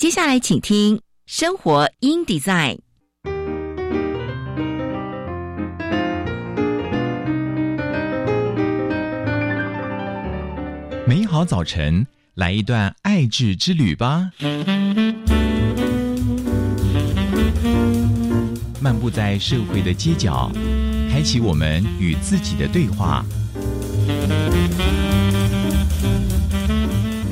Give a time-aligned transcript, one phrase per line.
[0.00, 0.96] 接下来请听
[1.26, 2.78] 《生活 in Design》。
[11.06, 14.30] 美好早晨，来一段爱智之旅吧。
[18.80, 20.50] 漫步在社会的街角，
[21.12, 23.22] 开启我们与自己的对话。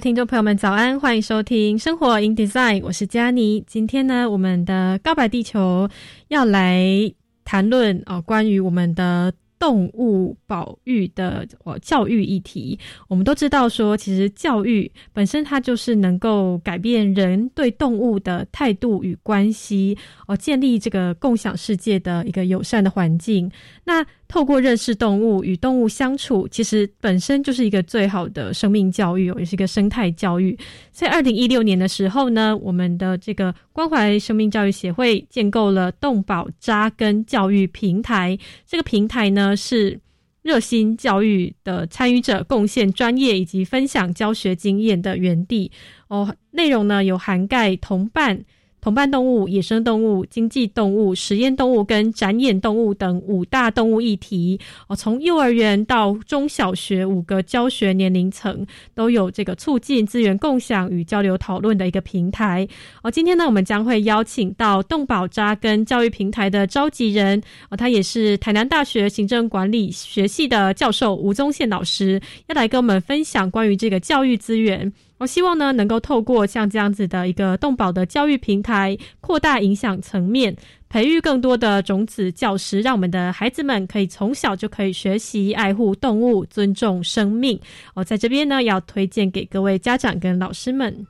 [0.00, 0.98] 听众朋友们，早安！
[0.98, 3.62] 欢迎收听《生活 in Design》，我是佳妮。
[3.66, 5.86] 今天呢，我们的告白地球
[6.28, 7.12] 要来
[7.44, 9.34] 谈论哦，关于我们的。
[9.60, 23.52] 动物保育的呃教育议题，我们都知道说，其实教育本身它就是能够改变人对动物的态度与关系，哦，建立这个共享世界的一个友善的环境。
[23.84, 30.56] 那透过认识动物与动物相处，其实本身就是一个最好的生命教育，也是一个生态教育。
[30.92, 38.38] 在二零一六年的时候呢，我们的这个关怀生命教育协会建构了动保扎根教育平台。
[38.64, 39.98] 这个平台呢，是
[40.42, 45.72] 热心教育的参与者贡献专业以及分享教学经验的园地。
[46.06, 48.44] 哦，内容呢有涵盖同伴。
[48.80, 62.66] 同伴动物、野生动物、经济动物、实验动物跟展演动物等五大动物议题哦，从幼儿园到中小学五个教学年龄层都有这个促进资源共享与交流讨论的一个平台
[63.02, 63.10] 哦。
[63.10, 74.92] 今天呢，我们将会邀请到动保扎跟教育平台的召集人哦，他也是台南大学行政管理学系的教授吴宗宪老师，要来跟我们分享关于这个教育资源。
[75.20, 80.56] 我希望呢，能够透过像这样子的一个动保的教育平台，扩大影响层面，
[80.88, 87.60] 培育更多的种子教师，让我们的孩子们可以从小就可以学习爱护动物、尊重生命。
[87.92, 91.06] 我在这边呢，要推荐给各位家长跟老师们。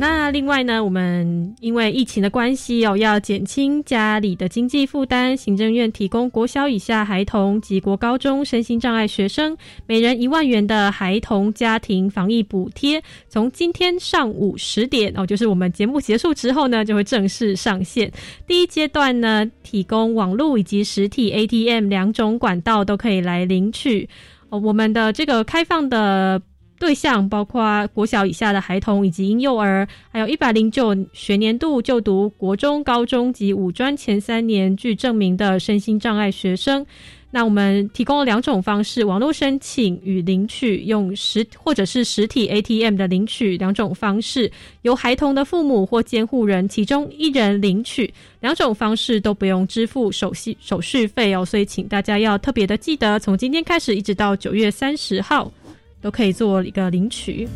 [0.00, 18.12] 那另外呢，我们因为疫情的关系哦，要减轻家里的经济负担，行政院提供国小以下孩童及国高中身心障碍学生每人一万元的孩童家庭防疫补贴，从今天上午十点哦，就是我们节目结束之后呢，就会正式上线。
[18.46, 24.08] 第一阶段呢，提供网络以及实体 ATM 两种管道都可以来领取
[24.50, 24.60] 哦。
[24.60, 26.40] 我们的这个开放的。
[26.78, 36.86] 对象包括国小以下的孩童以及婴幼儿，还有一百零九学年度就读国中、高中及五专前三年具证明的身心障碍学生。
[37.30, 44.50] 那我们提供了两种方式：网络申请与领取，用实或者是实体 ATM 的领取两种方式，
[44.80, 48.14] 由孩童的父母或监护人其中一人领取。
[48.40, 55.52] 两种方式都不用支付手续手续费哦，所以请大家要特别的记得，从今天开始一直到九月三十号。
[56.00, 57.48] 都可以做一个领取。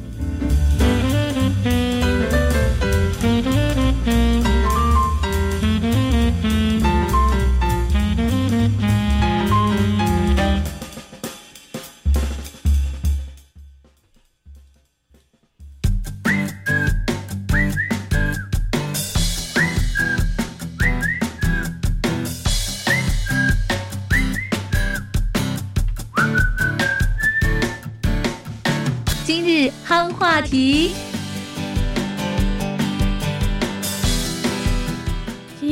[30.32, 31.12] 话题。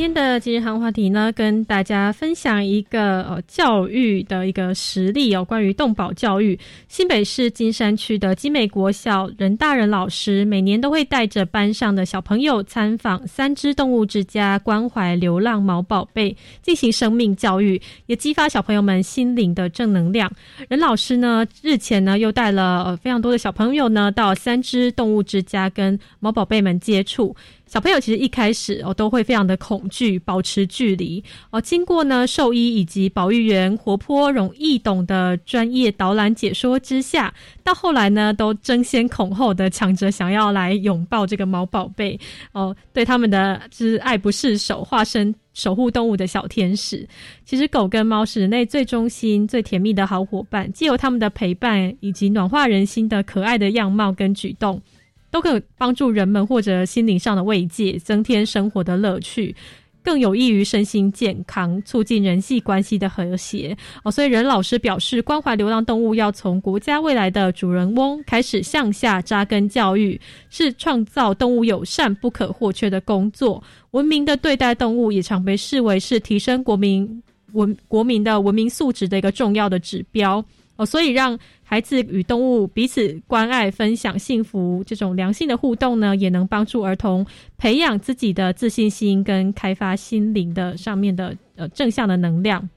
[0.00, 6.58] 今天的今日行话题呢，跟大家分享一个呃教育的一个实例哦，关于动保教育。
[6.88, 20.32] 新北市金山区的金美国小任大人老师，每年都会带着班上的小朋友参访三只动物之家，关怀流浪毛宝贝，进行生命教育，也激发小朋友们心灵的正能量。
[20.70, 27.36] 任老师呢，日前呢又带了呃非常多的小朋友呢，到三只动物之家跟毛宝贝们接触。
[27.70, 31.60] 小朋友其实一开始哦都会非常的恐惧，保持距离哦。
[31.60, 37.32] 经过呢兽医以及保育员活泼、容易懂的专业导览解说之下，
[37.62, 42.18] 到后来呢都争先恐后的抢着想要来拥抱这个毛宝贝
[42.50, 47.08] 哦，对他们的就是爱不释手，化身守护动物的小天使。
[47.44, 54.82] 其实狗跟猫是人类最忠心、最甜蜜的好伙伴，既有他们的陪伴以及暖化人心的可爱的样貌跟举动。
[55.30, 59.54] 都可以帮助人们或者心灵上的慰藉，增添生活的乐趣，
[60.02, 64.10] 更有益于身心健康，促进人际关系的和谐哦。
[64.10, 73.62] 所以任老师表示，关怀流浪动物要从国家未来的主人翁开始向下扎根教育，是创造动物友善不可或缺的工作。
[73.92, 77.22] 文明的对待动物也常被视为是提升国民
[77.52, 80.44] 文国民的文明素质的一个重要的指标
[80.80, 80.86] 哦。
[80.86, 81.38] 所以让。
[81.70, 87.24] 孩子与动物彼此关爱、分享幸福，这种良性的互动呢，也能帮助儿童
[87.58, 92.68] 培养自己的自信心，跟开发心灵的上面的呃正向的能量。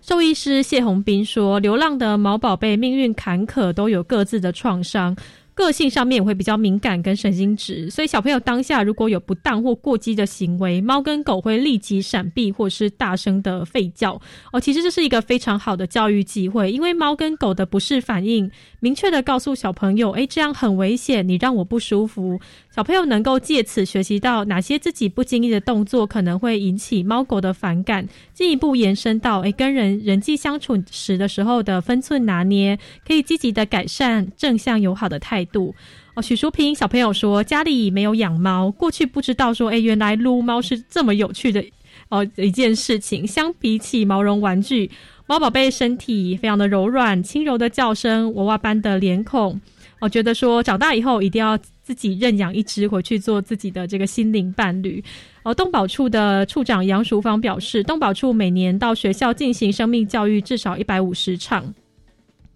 [0.00, 5.14] 兽医师谢宏斌说：“流浪的毛宝贝命运坎坷，都有各自的创伤。”
[5.54, 14.20] 个性上面也会比较敏感跟神经质，所以小朋友当下如果有不当或过激的行为，猫跟狗会立即闪避或是大声的吠叫。
[14.52, 18.50] 哦，其实这是一个非常好的教育机会，因为猫跟狗的不适反应，
[18.84, 22.38] 明确的告诉小朋友，诶，这样很危险，你让我不舒服。
[22.70, 32.78] 小朋友能够借此学习到哪些自己不经意的动作可能会引起猫狗的反感，进一步延伸到诶跟人人际相处时的时候的分寸拿捏，
[33.08, 35.74] 可以积极的改善正向友好的态度。
[36.14, 41.64] 哦，许淑平小朋友说家里没有养猫，过去不知道说诶原来撸猫是这么有趣的
[42.10, 43.26] 哦一件事情。
[43.26, 44.90] 相比起毛绒玩具，
[45.26, 49.60] 猫宝贝身体非常的柔软，轻柔的叫声，娃娃般的脸孔。
[50.00, 51.58] 我觉得说长大以后一定要。
[51.84, 55.04] 自己认养一只回去做自己的这个心灵伴侣。
[55.42, 61.74] 而动保处的处长杨淑芳表示，动保处每年到学校进行生命教育至少一百五十场，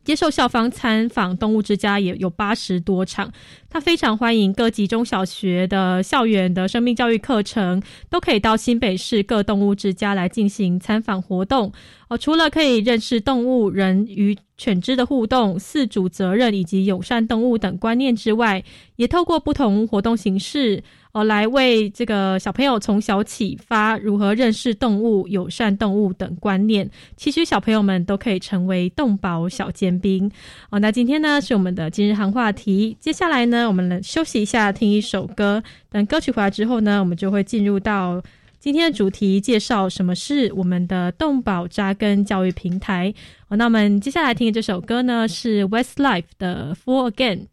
[0.03, 3.31] 接受校方参访动物之家也有八十多场。
[3.69, 11.71] 他非常欢迎各级中小学的校园的生命教育课程，都可以到新北市各动物之家来进行参访活动。
[12.09, 18.65] 哦，除了可以认识动物、人与犬只的互动、饲主责任以及友善动物等观念之外，
[18.97, 20.83] 也透过不同活动形式，
[21.13, 30.31] 哦，来为这个小朋友从小启发如何认识动物、友善动物等观念，期许小朋友们都可以成为动保小尖兵。
[30.71, 35.63] 哦，那今天呢是我们的今日行话题，接下来呢，我们来休息一下，听一首歌。
[35.91, 38.23] 等歌曲回来之后呢，我们就会进入到。
[38.61, 43.15] 今天的主题介绍什么是我们的动保扎根教育平台。
[43.49, 47.47] 好，那我们接下来听的这首歌呢是 Westlife 的 For Again。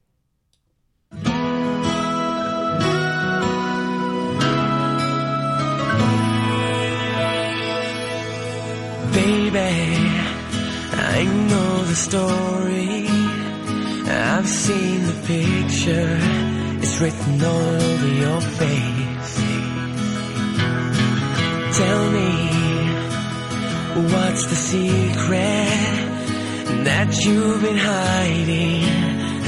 [9.14, 10.10] Baby,
[10.98, 13.08] I know the story.
[14.08, 16.20] I've seen the picture.
[16.82, 19.15] It's written all over your face.
[21.78, 22.32] Tell me,
[24.14, 25.94] what's the secret
[26.86, 28.84] that you've been hiding?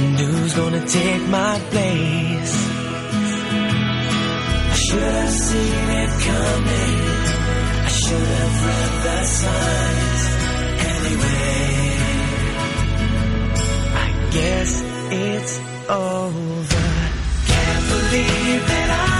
[0.00, 2.54] And who's gonna take my place?
[4.72, 7.00] I should have seen it coming.
[7.88, 10.24] I should have read the signs.
[10.92, 11.58] Anyway,
[14.04, 14.70] I guess
[15.12, 15.54] it's
[15.88, 16.88] over.
[17.48, 19.17] Can't believe that I'm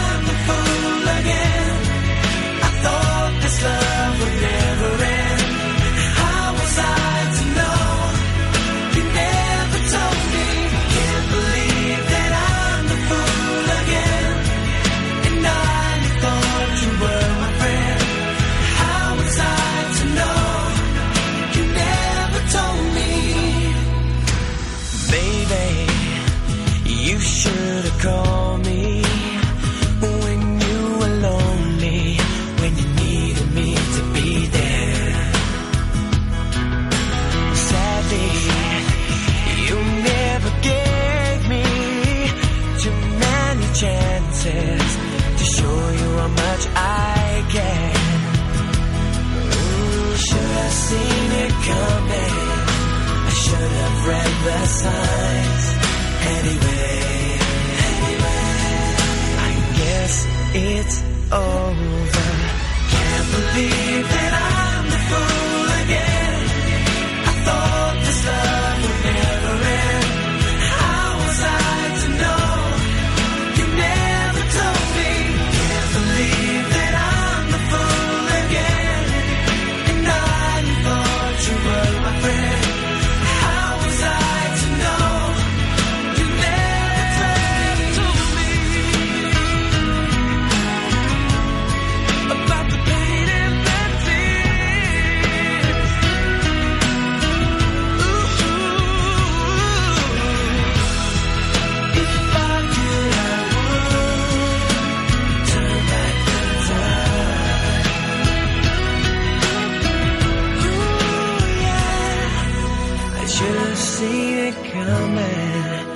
[113.39, 115.87] should have seen it coming.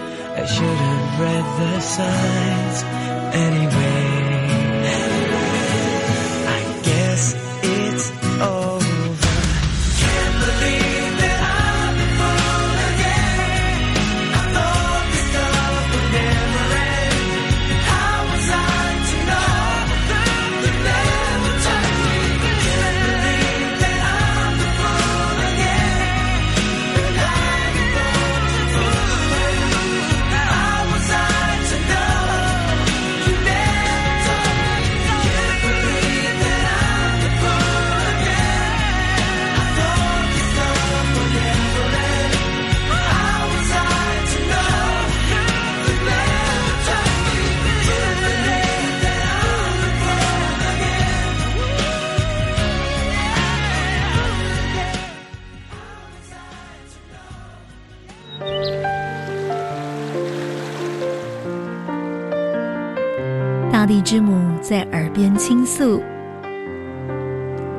[0.41, 2.83] I should have read the signs
[3.35, 4.12] anyway.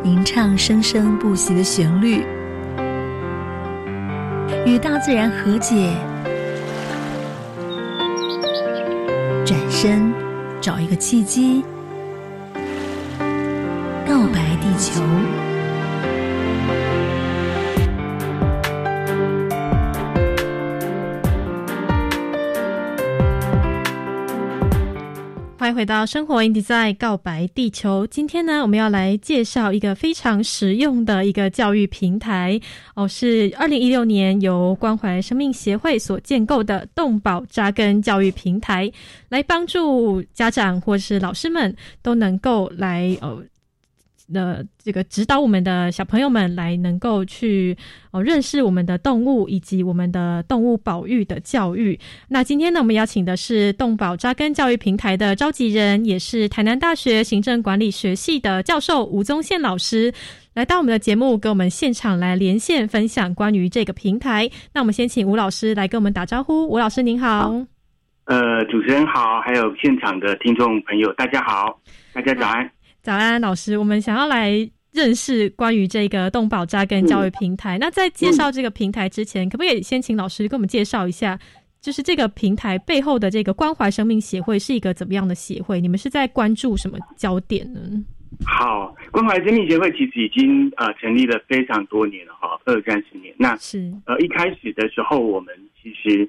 [0.03, 2.21] 吟唱生生不息的旋律，
[4.65, 5.95] 与大自然和解，
[9.45, 10.13] 转身
[10.59, 11.63] 找一个契机，
[14.05, 15.01] 告白地球。
[25.83, 28.07] 回到生活 in design 告白地球。
[28.07, 32.57] 今天呢，我们要来介绍一个非常实用的一个教育平台
[32.95, 38.89] 哦，是二零一六年由关怀生命协会所建构的动保扎根教育平台，
[39.27, 43.43] 来帮助家长或是老师们都能够来哦
[44.27, 44.33] 呃。
[44.33, 47.77] 的这个指导我们的小朋友们来能够去
[48.11, 51.99] 哦认识我们的动物以及我们的动物保育的教育。
[52.29, 60.13] 那今天呢，我们邀请的是动保扎根教育平台的召集人，也是台南大学行政管理学系的教授吴宗宪老师，
[60.53, 64.49] 来到我们的节目，跟我们现场来连线分享关于这个平台。
[64.73, 66.67] 那我们先请吴老师来跟我们打招呼。
[66.67, 67.53] 吴老师您好。
[68.25, 71.77] 呃，主持人好，还有现场的听众朋友，大家好，
[72.13, 72.71] 大家早安。
[73.03, 74.49] 早安，老师，我们想要来
[74.93, 77.77] 认识关于这个动保扎根教育平台。
[77.77, 81.37] 那在介绍这个平台之前，可不可以先请老师给我们介绍一下，
[81.81, 85.81] 就是这个平台背后的这个关怀生命协会是一个怎么样的协会？
[85.81, 87.81] 你们是在关注什么焦点呢？
[88.45, 93.35] 好，关怀生命协会其实已经呃成立了非常多年了哈，二三十年。
[93.37, 96.25] 那是呃一开始的时候，我们其实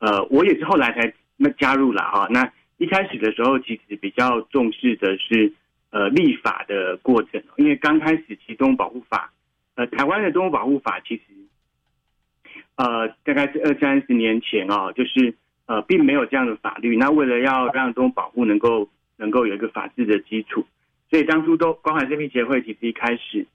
[0.00, 2.28] 呃我也是后来才那加入了哈。
[2.30, 5.50] 那一开始的时候，其实比较重视的是。
[5.90, 9.32] 呃，立法的过程，因为刚开始其动物保护法，
[9.74, 11.22] 呃，台湾的动物保护法其实，
[12.76, 16.94] 呃，大概是二三十年前哦，就是呃，并没有这样的法律。
[16.98, 20.66] 那为了要让动物保护能够能够有一个法治的基础，
[21.08, 23.46] 所以当初都关怀生命协会其实一开始，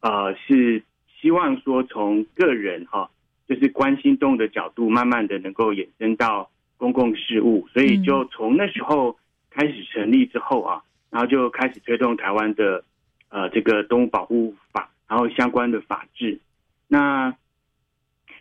[0.00, 0.82] 呃，是
[1.18, 3.10] 希望说从个人哈，
[3.48, 9.16] 就是关心动物的角度，慢慢的能够衍生到公共事务，所以就从那时候
[9.48, 10.82] 开始成立之后啊。
[11.10, 12.84] 然后就开始推动台湾的
[13.30, 16.38] 呃这个动物保护法，然后相关的法制。
[16.86, 17.34] 那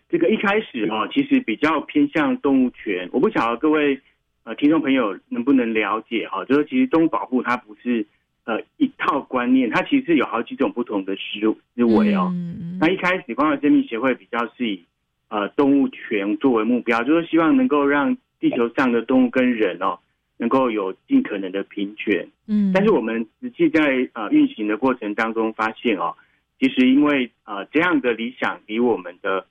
[0.10, 3.10] 这个一开始哈，其实比较偏向动物权。
[3.12, 4.00] 我不晓得各位
[4.44, 8.06] 呃听众朋友能不能了解哈，就是其实动物保护它不是
[8.46, 11.22] 呃一套观念，它其实有好几种不同的思
[11.76, 12.32] 思维哦。
[12.80, 14.86] 那一开始关怀生命协会比较是以
[15.30, 20.00] 呃动物权作为目标，就是希望能够让地球上的动物跟人哦。
[20.38, 26.16] 能够有尽可能的平权，嗯，但是我们实际在呃运行的过程当中发现哦，
[26.60, 29.46] 其实因为呃这样的理想离我们的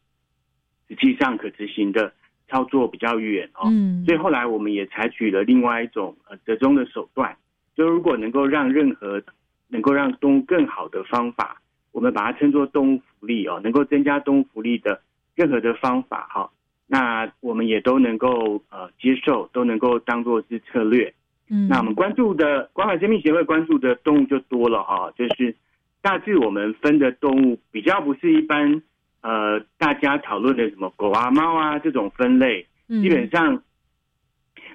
[0.88, 2.12] 实际上可执行的
[2.48, 7.36] 操作比较远哦，嗯，所以后来我们也采取了另外一种呃折中的手段，
[7.74, 9.20] 就如果能够让任何
[9.68, 15.00] 能够让动物更好的方法，我们把它称作动物福利哦，能够增加动物福利的
[15.34, 16.48] 任何的方法哈。
[16.88, 21.12] 那我们也都能够呃接受，都能够当做是策略。
[21.48, 25.54] 嗯，那我们关注的关怀生命协会关注的动物就多了哈，就是
[26.00, 28.82] 大致我们分的动物比较不是一般
[29.20, 33.62] 呃大家讨论的什么狗啊猫啊这种分类，基本上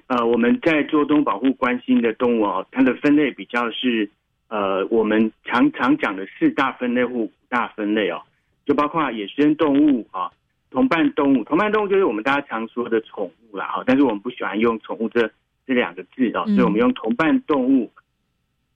[0.06, 4.10] 呃我们在做动物保护关心的动物哦，它的分类比较是
[4.48, 8.22] 呃我们常常讲的四大分类或五大分类哦，
[8.66, 10.30] 就包括野生动物啊。
[10.72, 15.30] 同伴动物，同伴动物就是我们大家常说的宠物啦，哈，但是我们不喜欢用宠物这
[15.66, 17.90] 这两个字哦，所以我们用同伴动物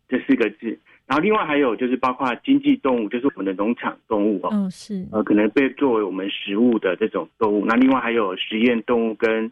[0.09, 0.79] 这四个字。
[1.07, 7.65] 然后另外还有就是包括经济动物，就是我们的农场动物哦，哦，是，呃，可能被作为我们食物的这种动物。
[7.65, 9.51] 那另外还有实验动物跟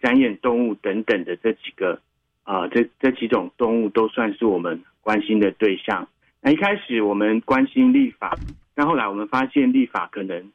[0.00, 2.00] 展演动物等等的这几个
[2.44, 6.08] 啊、这这几种动物都算是我们关心的对象。
[6.40, 8.36] 那一开始我们关心立法，
[8.74, 10.50] 但后来我们发现立法可能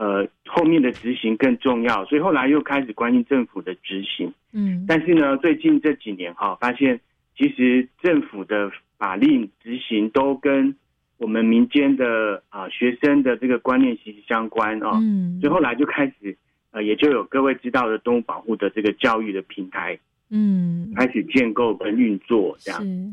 [0.00, 4.32] 呃后面的执行更重要，所以后来又开始关心政府的执行。
[4.52, 6.98] 嗯，但是呢，最近这几年哈、发现
[7.36, 10.74] 其实政府的法令执行都跟
[11.18, 14.98] 我们民间的啊、学生的这个观念息息相关哦。
[15.02, 16.34] 嗯所以后来就开始
[16.70, 19.98] 呃，也就有各位知道的动物保护的这个教育的平台
[20.30, 22.82] 嗯，开始建构跟运作，这样。
[22.82, 23.12] 是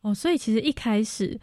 [0.00, 1.38] 哦，所以其实一开始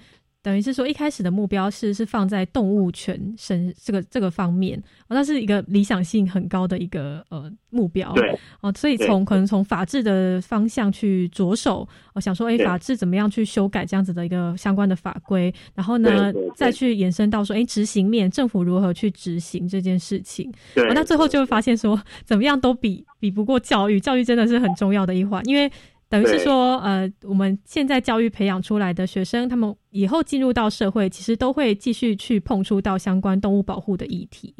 [0.49, 4.75] 等于是说，一开始的目标是是放在动物权身这个这个方面，
[5.07, 8.11] 哦，那是一个理想性很高的一个呃目标。
[8.13, 20.51] 对哦，所以从可能从法治的方向去着手，我、想说，哎，对法治怎么样去修改这样子的一个相关的法规，然后呢再去延伸到说，哎，执行面政府如何去执行这件事情。
[20.73, 25.71] 对哦，那最后就会发现说，怎么样都比比不过教育，教育真的是很重要的一环，因为
[26.09, 34.53] 等于是说，呃，我们现在教育培养出来的学生，他们以后进入到社会，其实都会继续去碰触到相关动物保护的议题。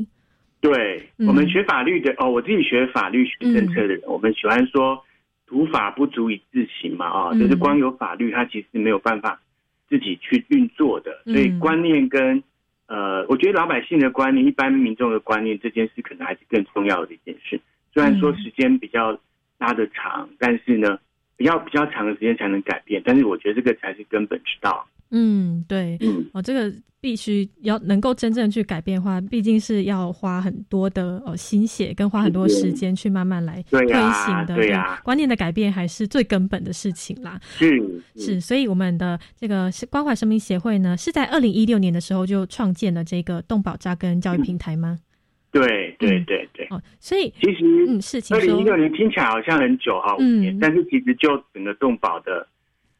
[0.62, 1.28] 对，嗯。
[1.28, 5.04] 我们学法律的哦，我自己学法律学政策的人，我们喜欢说
[5.48, 9.42] 土法不足以自行嘛啊、嗯就是光有法律，它其实没有办法
[9.90, 11.60] 自己去运作的，所以嗯。
[11.60, 12.44] 观念跟
[12.88, 17.60] 呃，我觉得老百姓的观念、一般民众的观念这件事，可能还是更重要的一件事。
[17.94, 18.38] 虽然说嗯。
[18.38, 19.18] 时间比较
[19.58, 21.00] 拉得长，但是呢，
[21.40, 24.86] 比较比较长的时间才能改变，但是我觉得这个才是根本之道。
[25.10, 26.70] 嗯，对，嗯，哦，这个
[27.00, 34.54] 必须要能够真正去改变的话，毕竟是要花很多的呃心血，跟花很多时间去慢慢来推行的。
[34.54, 37.40] 对呀观念的改变还是最根本的事情啦。
[37.42, 37.82] 是
[38.18, 45.00] 是，所以我们的这个是关怀生命协会呢，是在二零一六年的时候就创建了这个动保扎根教育平台吗？
[45.52, 46.24] 对对嗯。
[46.26, 46.68] 对对。
[46.70, 48.64] 哦，所以其实二零一。
[48.64, 50.42] 六年听起来好像很久哈，五嗯。
[50.42, 52.48] 年，但是其实就整个动保的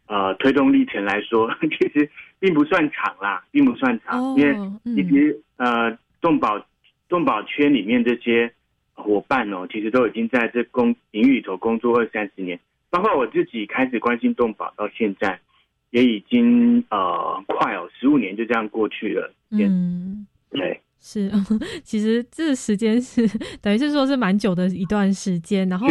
[0.08, 2.10] 呃推动历程来说， 其实
[2.40, 4.96] 并不算长啦，并不算长，哦因为，嗯。
[4.96, 6.66] 其实呃动保
[7.08, 8.52] 动保圈里面这些
[8.94, 12.60] 伙伴哦，其实都已经在这工领域里头工作二三十年，
[12.90, 15.40] 包括我自己开始关心动保到现在，
[15.92, 21.32] 也已经呃快哦十五年就这样过去了，嗯，对是，
[21.84, 23.26] 其实这时间是
[23.62, 25.88] 等于是说是蛮久的一段时间，然后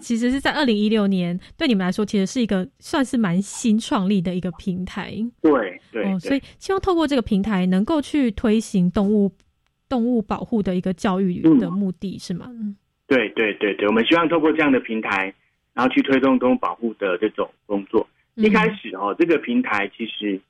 [0.00, 5.12] 其实是在二零一六年，对你们来说其实是一个算是蛮新创立的一个平台。
[5.40, 9.32] 对对哦，所以希望透过这个平台能够去推行动物
[9.88, 11.58] 动物保护的一个教育嗯。
[11.58, 12.46] 的目的、是吗？
[12.48, 12.76] 嗯。
[13.06, 15.34] 对对对对，我们希望透过这样的平台，
[15.74, 18.06] 然后去推动动物保护的这种工作。
[18.36, 20.40] 一开始哦，这个平台其实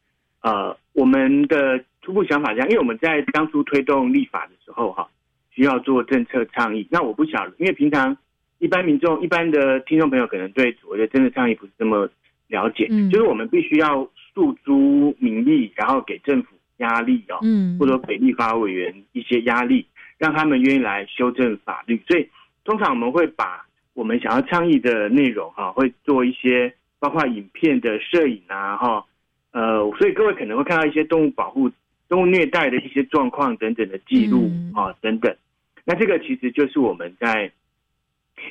[0.43, 5.09] 呃，我们的初步想法这样，因为我们在当初推动立法的时候哈、
[5.51, 6.87] 需要做政策倡议。
[6.91, 8.17] 那我不晓得，因为平常
[8.59, 12.09] 一般民众、一般的听众朋友可能对所谓的政策倡议不是这么
[12.49, 19.87] 了解，嗯就是我们必须要诉诸民意，然后给政府压力哦，嗯，或者给立法委员一些压力，
[20.19, 22.01] 让他们愿意来修正法律。
[22.09, 22.29] 所以
[22.65, 29.05] 通常我们会把我们想要倡议的内容哈、会做一些包括影片的摄影啊哈，
[29.53, 31.71] 呃，所以各位可能会看到一些动物保护、
[32.13, 35.35] 动物虐待的一些状况等等的记录嗯啊等等。
[35.83, 37.51] 那这个其实就是我们在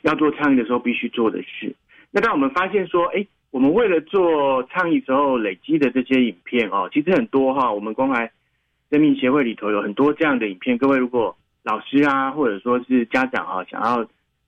[0.02, 1.76] 要做倡议的时候必须做的事。
[2.10, 8.32] 那当我们发现说，哎，我们为了做倡议时候累积的这些影片哦，其实很多哈，我们关怀
[8.90, 10.76] 生命协会里头有很多这样的影片。
[10.76, 14.04] 各位如果老师啊，或者说是家长啊，想要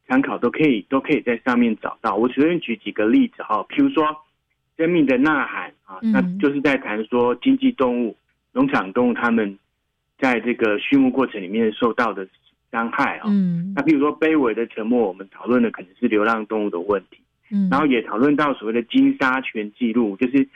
[0.08, 2.16] 参考，都可以都可以在上面找到。
[2.16, 4.04] 我随便举几个例子哈，譬如说
[4.76, 8.18] 《生命的呐喊》啊，嗯那就是在谈说经济动物、
[8.54, 9.60] 农场动物它们
[10.18, 12.26] 在这个畜牧过程里面受到的
[12.72, 13.24] 伤害啊。
[13.28, 17.18] 嗯那比如说卑微的沉默，我们讨论的可能是流浪动物的问题。
[17.52, 20.48] 嗯，然后也讨论到所谓的金沙全记录，就是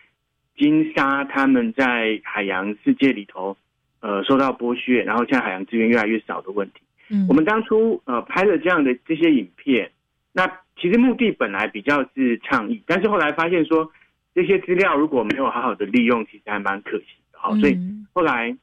[0.58, 3.56] 金沙他们在海洋世界里头，
[4.00, 6.82] 呃，受到剥削，然后现在海洋资源越来越少的问题。
[7.10, 9.92] 嗯我们当初呃拍了这样的这些影片，
[10.34, 10.46] 那
[10.80, 13.92] 其实目的本来比较是倡议，但是后来发现说
[14.34, 17.27] 这些资料如果没有好好的利用，其实还蛮可惜的。
[17.38, 18.56] 好，所以嗯后来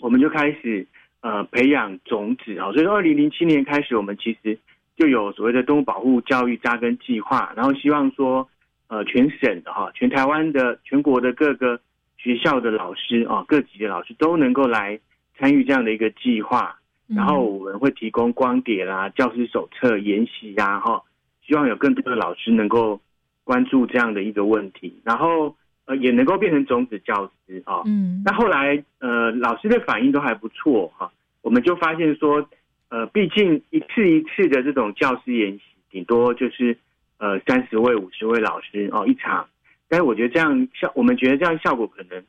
[0.00, 0.86] 我们就开始
[1.20, 4.58] 呃培养种子啊，所以二零零七年开始，我们其实
[4.96, 8.48] 就有所谓的动物保护教育扎根计划，然后希望说
[8.88, 11.80] 呃全省的哈，全台湾的全国的各个
[12.16, 14.98] 学校的老师啊，各级的老师都能够来
[15.38, 16.78] 参与这样的一个计划，
[17.08, 21.02] 嗯然后我们会提供光碟啦、教师手册、研习呀，哈，
[21.46, 23.00] 希望有更多的老师能够
[23.44, 25.00] 关注这样的一个问题。
[25.04, 25.56] 然后
[25.86, 27.82] 呃也能够变成种子教师啊。
[27.86, 28.22] 嗯。
[28.24, 31.10] 那后来呃老师的反应都还不错哈、
[31.42, 32.48] 我们就发现说，
[32.88, 36.76] 呃，毕竟一次一次的这种教师研习，顶多就是
[37.18, 39.48] 呃三十位、五十位老师哦一场，
[39.88, 42.22] 但是我觉得这样效，我们觉得这样效果可能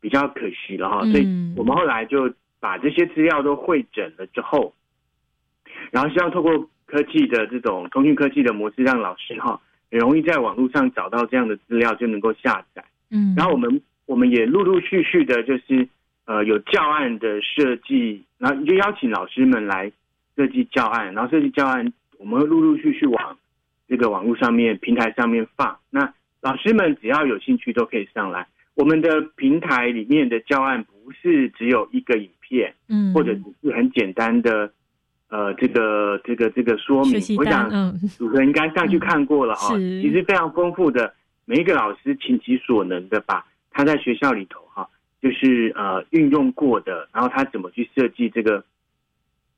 [0.00, 1.12] 比较可惜了哈、嗯。
[1.12, 1.24] 所以
[1.56, 4.74] 我们后来就把这些资料都会诊了之后，
[5.90, 12.84] 然后希望透过科技的这种通讯科技的模式，让老师哈、很容易在网络上找到这样的资料，就能够下载。
[13.12, 15.86] 嗯，然后我们我们也陆陆续续的，就是
[16.24, 19.92] 呃有教案的设计，然后就邀请老师们来
[20.34, 23.38] 设计教案，然后设计教案，我们会陆陆续续往
[23.86, 25.76] 这个网络上面平台上面放。
[25.90, 28.46] 那老师们只要有兴趣都可以上来。
[28.74, 34.72] 我们的平台里面的教案不是只有一个影片，嗯或者只是很简单的
[35.28, 37.14] 呃这个这个这个说明。
[37.36, 41.12] 我想，嗯主持人应该上去看过了哈、嗯其实非常丰富的，
[41.44, 44.88] 每一个老师倾其所能的把他在学校里头哈、
[45.20, 48.64] 就是呃运用过的，然后他怎么去设计这个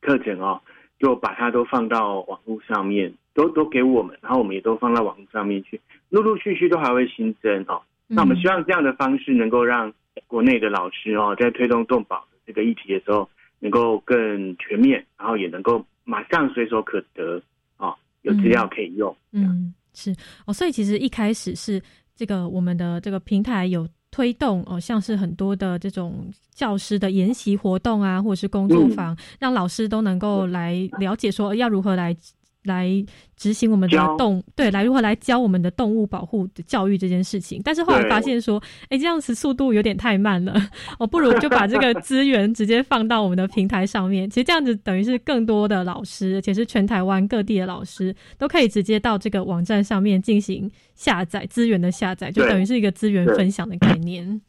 [0.01, 0.61] 课程哦，
[0.99, 7.83] 就把它都放到网络上面，都都给我们，然后我们也都放到网络上面去，陆陆续续都还会新增哦。
[8.07, 9.93] 那我们希望这样的方式能够让
[10.27, 13.29] 国内的老师哦，在推动动保这个议题的时候，
[13.61, 17.43] 能够更全面，然后也能够马上随手可得
[17.79, 19.17] 哦，有资料可以用。
[19.33, 20.15] 嗯，是
[20.47, 21.83] 哦，所以其实一开始是
[22.15, 32.17] 这个我们的这个平台有推动哦，像是很多的这种教师的研习活动啊，或者是工作坊，让老师都能够来了解说要如何来。
[32.65, 32.91] 来
[33.37, 34.17] 执行我们的教。
[34.17, 38.11] 动对，来如何来教我们的动物保护的教育这件事情，但是后来对。
[38.11, 40.55] 发现说，哎，这样子速度有点太慢了，
[40.99, 44.29] 我 不如就把这个资源直接放到我们的平台上面。
[44.31, 54.41] 其实这样子等于是更多的老师，而且是全台湾各地的老师都可以直接到这个网站上面进行下载资源的下载，就等于是一个资源分享的概念。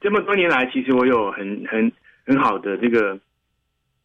[0.00, 1.92] 这么多年来，其实我有很很
[2.26, 3.16] 很好的这个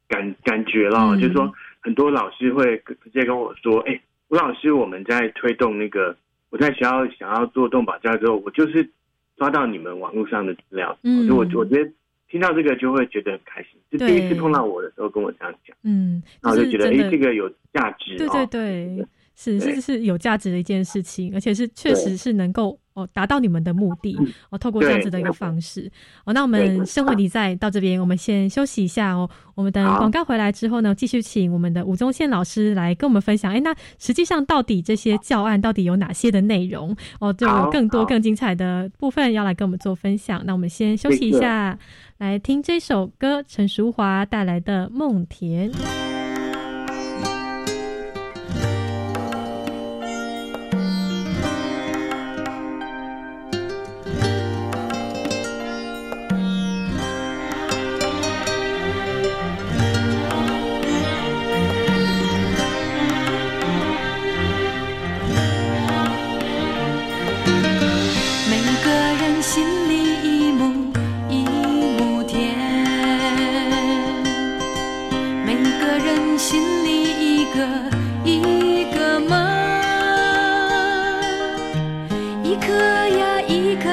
[0.07, 1.19] 感感觉了，嗯。
[1.19, 1.51] 就是说
[1.81, 6.15] 很多老师会直接跟我说：“哎、吴老师，我们在推动那个
[6.49, 8.89] 我在学校想要做动保教育之后，我就是
[9.37, 11.27] 抓到你们网络上的资料，嗯。
[11.27, 11.91] 所以我我觉得
[12.29, 13.71] 听到这个就会觉得很开心。
[13.89, 18.31] 就第一次碰到我的时候跟我这样讲，嗯，然后就觉得哎、这个有价值对哦。
[18.33, 24.17] 对对是是有价值的一件事情，而且是确实是能够哦达到你们的目的
[24.49, 25.89] 哦，透过这样子的一个方式
[26.25, 26.33] 哦。
[26.33, 29.29] 那我们生活题在到这边，我们先休息一下哦。
[29.53, 33.53] 我们等广告回来之后呢，继续请我们的吴宗宪老师来跟我们分享。
[33.53, 37.31] 哎，那实际上到底这些教案到底有哪些的内容哦？
[37.31, 40.41] 就有更多更精彩的部分要来跟我们做分享。
[40.45, 41.77] 那我们先休息一下，
[42.17, 45.71] 来听这首歌，陈淑华带来的《梦田》。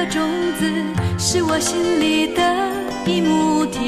[0.07, 0.71] 种子，
[1.17, 2.41] 是我心里的
[3.05, 3.83] 一亩田。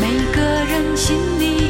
[0.00, 1.67] 每个人心里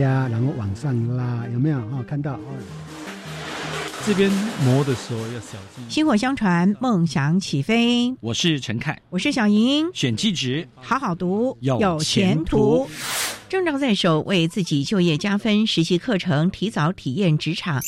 [0.00, 1.78] 压，然后往上拉，有没有？
[1.78, 2.40] 哦，看到哦。
[4.06, 4.30] 这边
[4.64, 5.84] 磨的时候要小心。
[5.88, 8.14] 薪火相传，梦想起飞。
[8.20, 9.86] 我是陈凯，我是小莹。
[9.92, 12.88] 选技职，好好读，有前前途。
[13.50, 17.80] 证照在手，为自己就业加分，实习课程提早体验职场。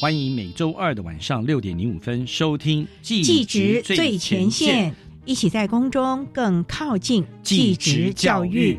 [0.00, 4.92] 欢迎每周二的晚上六点零五分收听《技职最前线》，
[5.24, 8.78] 一起在宫中更靠近技职教育。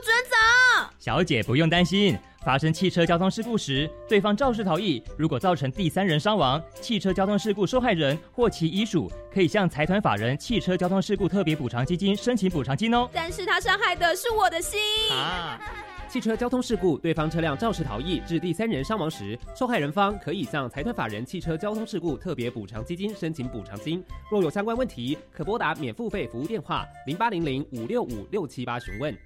[0.00, 0.94] 你不准走！
[0.98, 13.08] 小姐不用担心，发生汽车交通事故时，对方肇事逃逸，如果造成第三人伤亡，汽车交通事故受害人或其遗属可以向财团法人汽车交通事故特别补偿基金申请补偿金哦。
[13.12, 14.80] 但是他伤害的是我的心
[15.12, 15.60] 啊！
[16.08, 24.02] 汽车交通事故，对方车辆肇事逃逸致第三人伤亡时，受害人方可以向财团法人汽车交通事故特别补偿基金申请补偿金。
[24.30, 29.16] 若有相关问题，可拨打免付费服务电话零八零零五六五六七八询问。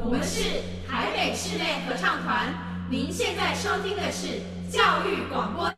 [0.00, 2.54] 我们是台北室内合唱团，
[2.90, 5.77] 您现在收听的是教育广播。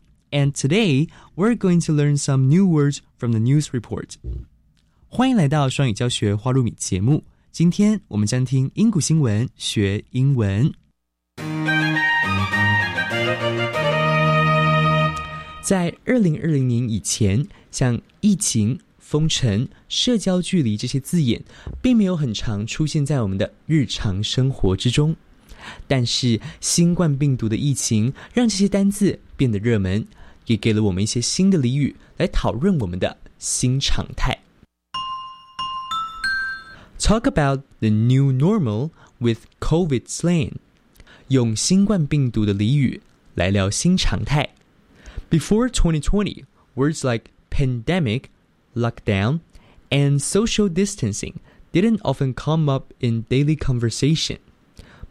[0.33, 4.15] And today, we're going to learn some new words from the news report.
[5.09, 7.25] 欢迎来到双语教学花露米节目。
[7.51, 10.73] 今天我们将听英古新闻学英文。
[15.61, 21.43] 在二零二零年以前，像疫情、封城、社交距离这些字眼，
[21.81, 25.13] 并没有很常出现在我们的日常生活之中。
[25.89, 30.07] 但是，新冠病毒的疫情让这些单字变得热门，
[30.46, 34.40] 也给了我们一些新的俚语来讨论我们的新常态。
[36.98, 40.52] Talk about the new normal with COVID slang，
[41.28, 43.02] 用新冠病毒的俚语
[43.34, 44.50] 来聊新常态。
[45.28, 46.44] Before 2020,
[46.74, 48.24] words like pandemic,
[48.74, 49.40] lockdown,
[49.90, 51.34] and social distancing
[51.72, 54.38] didn't often come up in daily conversation.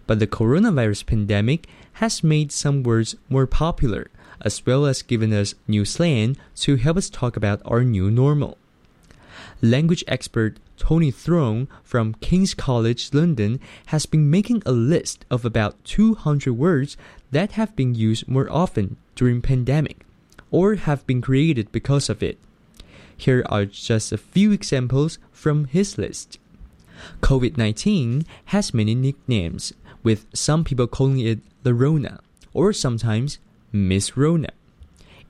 [0.07, 1.61] But the coronavirus pandemic
[1.99, 4.07] has made some words more popular,
[4.42, 8.56] as well as given us new slang to help us talk about our new normal.
[9.62, 15.82] Language expert Tony Throne from King's College London has been making a list of about
[15.84, 16.96] 200 words
[17.30, 20.06] that have been used more often during pandemic
[20.50, 22.38] or have been created because of it.
[23.16, 26.38] Here are just a few examples from his list.
[27.20, 29.72] COVID 19 has many nicknames,
[30.02, 32.20] with some people calling it the Rona
[32.54, 33.38] or sometimes
[33.72, 34.50] Miss Rona.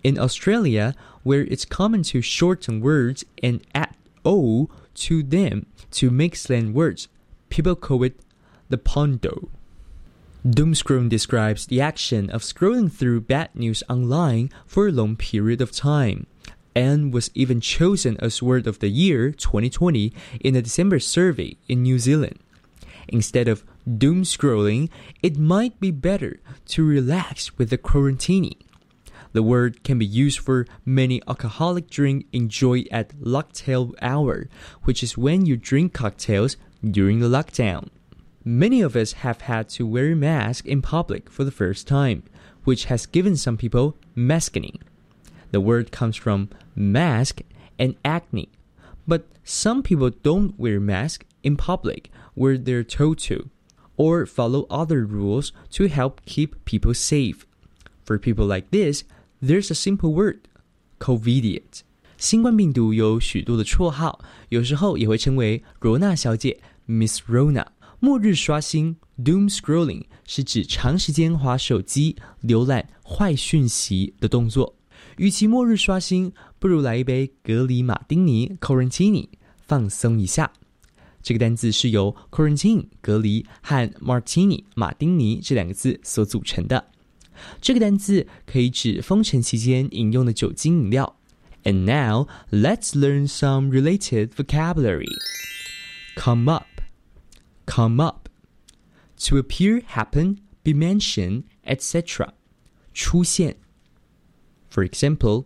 [0.02, 6.36] In Australia, where it's common to shorten words and add O to them to make
[6.36, 7.08] slang words,
[7.48, 8.20] people call it
[8.68, 9.48] the Pondo.
[10.46, 15.70] Doomscrolling describes the action of scrolling through bad news online for a long period of
[15.70, 16.26] time,
[16.74, 21.82] and was even chosen as Word of the Year 2020 in a December survey in
[21.82, 22.38] New Zealand.
[23.08, 23.64] Instead of
[23.98, 24.88] doom scrolling,
[25.22, 28.56] it might be better to relax with the quarantine.
[29.32, 34.48] The word can be used for many alcoholic drink enjoyed at locktail hour,
[34.82, 37.88] which is when you drink cocktails during the lockdown.
[38.44, 42.24] Many of us have had to wear a mask in public for the first time,
[42.64, 44.80] which has given some people maskening.
[45.52, 47.42] The word comes from mask
[47.78, 48.48] and acne,
[49.06, 53.50] but some people don't wear mask in public where they're told to,
[53.99, 57.39] or follow other rules to help keep people safe.
[58.05, 59.03] For people like this,
[59.41, 60.41] there's a simple word,
[60.99, 61.81] COVIDiot.
[62.17, 67.65] 新冠病毒有许多的绰号，有时候也会称为罗娜小姐 （Miss Rona）。
[67.99, 74.75] 末日刷新 （Doom Scrolling） 是指长时间划手机、浏览坏讯息的动作。
[75.17, 79.29] 与其末日刷新，不如来一杯格里马丁尼 （Corantini）
[79.65, 80.51] 放松一下。
[81.21, 86.91] 这个单字是由 quarantine 隔离和 martini 马丁尼这两个字所组成的。
[87.61, 91.17] 这个单字可以指封城期间饮用的酒精饮料。
[91.63, 95.17] And now let's learn some related vocabulary.
[96.15, 96.67] Come up,
[97.65, 98.29] come up.
[99.27, 102.33] To appear, happen, be mentioned, etc.
[102.93, 103.57] 出现。
[104.69, 105.45] For example,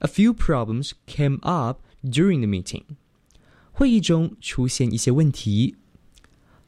[0.00, 2.96] a few problems came up during the meeting.
[3.80, 5.76] 会议中出现一些问题。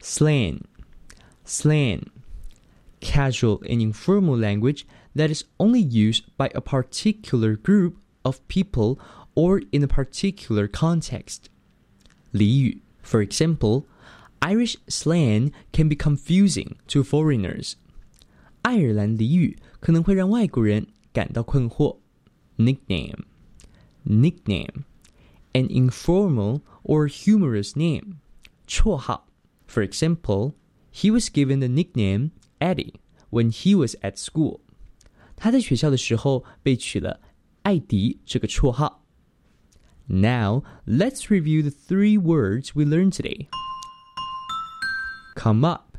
[0.00, 0.60] Slang,
[1.44, 2.02] slang,
[3.00, 4.82] casual and informal language
[5.14, 8.98] that is only used by a particular group of people
[9.34, 11.48] or in a particular context.
[12.32, 13.84] 俚语 For example,
[14.40, 17.74] Irish slang can be confusing to foreigners.
[18.62, 21.98] 爱尔兰俚语可能会让外国人感到困惑。
[22.58, 23.24] Nickname,
[24.04, 24.82] nickname,
[25.52, 28.20] an informal or humorous name.
[28.66, 29.26] 绰号
[29.66, 30.54] For example,
[30.90, 32.94] he was given the nickname Eddie
[33.30, 34.60] when he was at school.
[35.36, 37.20] 他在学校的时候被取了
[37.62, 39.04] 艾迪这个绰号。
[40.06, 43.48] Now, let's review the three words we learned today.
[45.36, 45.98] Come up,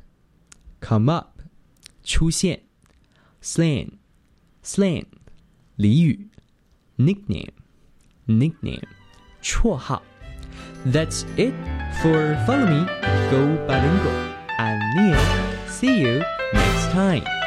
[0.82, 1.42] come up,
[2.04, 2.64] 出现。
[3.42, 3.92] Slang,
[4.64, 5.06] slang,
[5.78, 6.30] 俚语。
[7.00, 7.54] Nickname,
[8.28, 8.84] nickname,
[9.45, 10.03] 绰号。
[10.87, 11.55] That's it
[12.03, 12.87] for Follow Me,
[13.31, 14.35] Go Bilingual.
[14.59, 15.19] I'm Neil.
[15.69, 17.44] See you next time.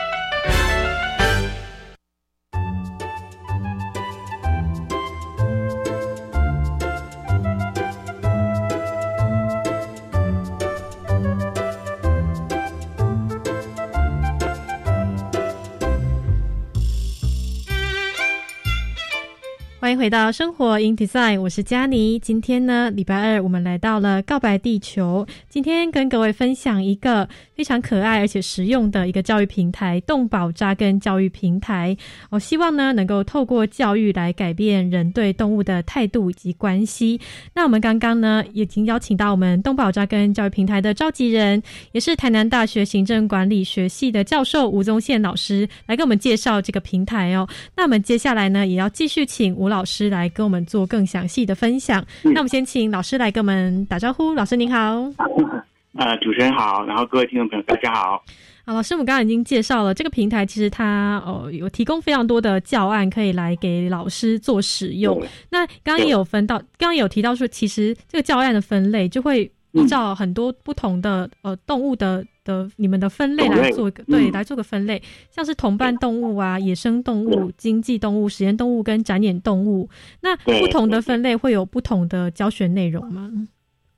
[19.87, 22.19] 欢迎回到生活 in Design，我是佳妮。
[22.19, 25.25] 今天呢，礼拜二，我们来到了告白地球。
[25.47, 31.95] 今天跟各位分享一个非常可爱而且实用的一个教育平台——动保扎根教育平台。
[32.29, 37.17] 我希望呢，能够透过教育来改变人对动物的态度以及关系。
[37.53, 47.47] 那我们刚刚呢，已经邀请到我们动保扎根教育平台的召集人，也是台南大学行政管理学系的教授吴宗宪老师，来给我们介绍这个平台哦。
[47.77, 52.05] 那我们接下来呢，也要继续请吴老师来跟我们做更详细的分享。
[52.23, 54.33] 那我们先请老师来跟我们打招呼。
[54.33, 55.01] 老师您好，
[55.97, 58.23] 呃，主持人好，然后各位听众朋友大家好。
[58.65, 65.21] 好，老师，我们刚刚已经介绍了这个平台，其实它哦有提供非常多的教案可以来给老师做使用。
[65.49, 79.89] 那刚刚也有分到，刚刚有提到说，其实这个教案的分类就会依照很多不同的呃动物的的你们的分类来做一个对来做个分类，像是同伴动物啊、野生动物、经济动物、实验动物跟展演动物。
[80.21, 83.29] 那不同的分类会有不同的教学内容吗？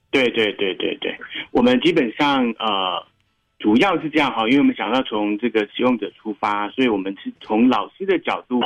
[0.09, 1.15] 对对对对对，
[1.51, 3.07] 我们基本上呃。
[3.59, 8.61] 主要是这样哈，因为我们想要从这个使用者出发，所以我们是从老师的角度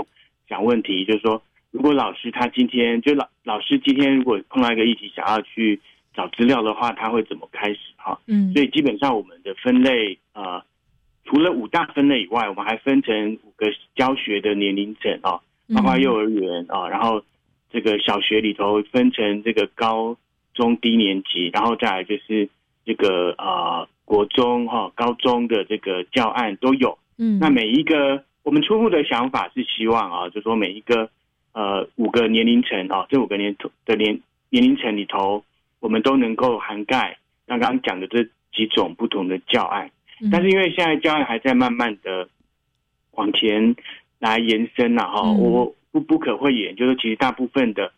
[0.48, 1.41] 想问题，就是说，
[1.72, 5.82] 如果老师他今天就老老师今天如果碰到一个议题想要去
[6.13, 8.19] 找资料的话，他会怎么开始哈？
[8.28, 10.63] 嗯，所以基本上我们的分类呃，
[11.26, 15.41] 除了五大分类以外，我们还分成五个教学的年龄层啊，
[15.76, 17.23] 包括幼儿园啊，然后
[17.71, 20.17] 这个小学里头分成这个高
[20.54, 22.49] 中低年级，然后再来就是
[22.86, 23.88] 这个啊。
[24.06, 31.10] 国中哈、高中的这个教案都有，嗯，那每一个我们初步的想法是希望啊，就说每一个
[31.54, 35.45] 呃五个年龄层啊，这五个年的年年龄层里头，
[35.84, 38.23] 我们都能够涵盖刚刚讲的这
[38.56, 39.92] 几种不同的教案。
[40.31, 42.29] 但是因为现在教案还在慢慢的
[43.12, 43.75] 往前
[44.19, 47.92] 来延伸呐，哈，我不不可讳言，就是其实大部分的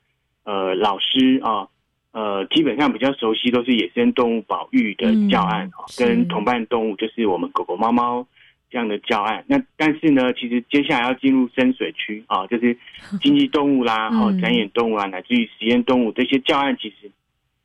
[0.43, 1.67] 呃老师啊。
[2.11, 8.25] 呃，基本上比较熟悉都是野生动物保育的教案哦，跟同伴动物就是我们狗狗、猫猫
[8.69, 9.43] 这样的教案。
[9.47, 12.77] 那但是呢，其实接下来要进入深水区啊，就是
[13.21, 17.11] 经济动物啦、哦展演动物啊，乃至于实验动物这些教案，其实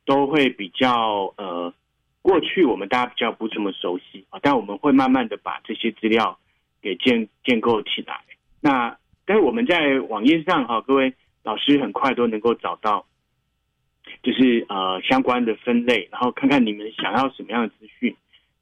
[0.05, 1.73] 都会比较呃，
[2.21, 6.37] 过去我们大家比较不这么熟悉啊，但我们会慢慢的把这些资料
[6.81, 8.21] 给建建构起来。
[8.59, 13.05] 那但是我们在网页上哈，各位老师很快都能够找到。
[14.23, 18.13] 就是呃相关的分类，然后看看你们想要什么样的资讯，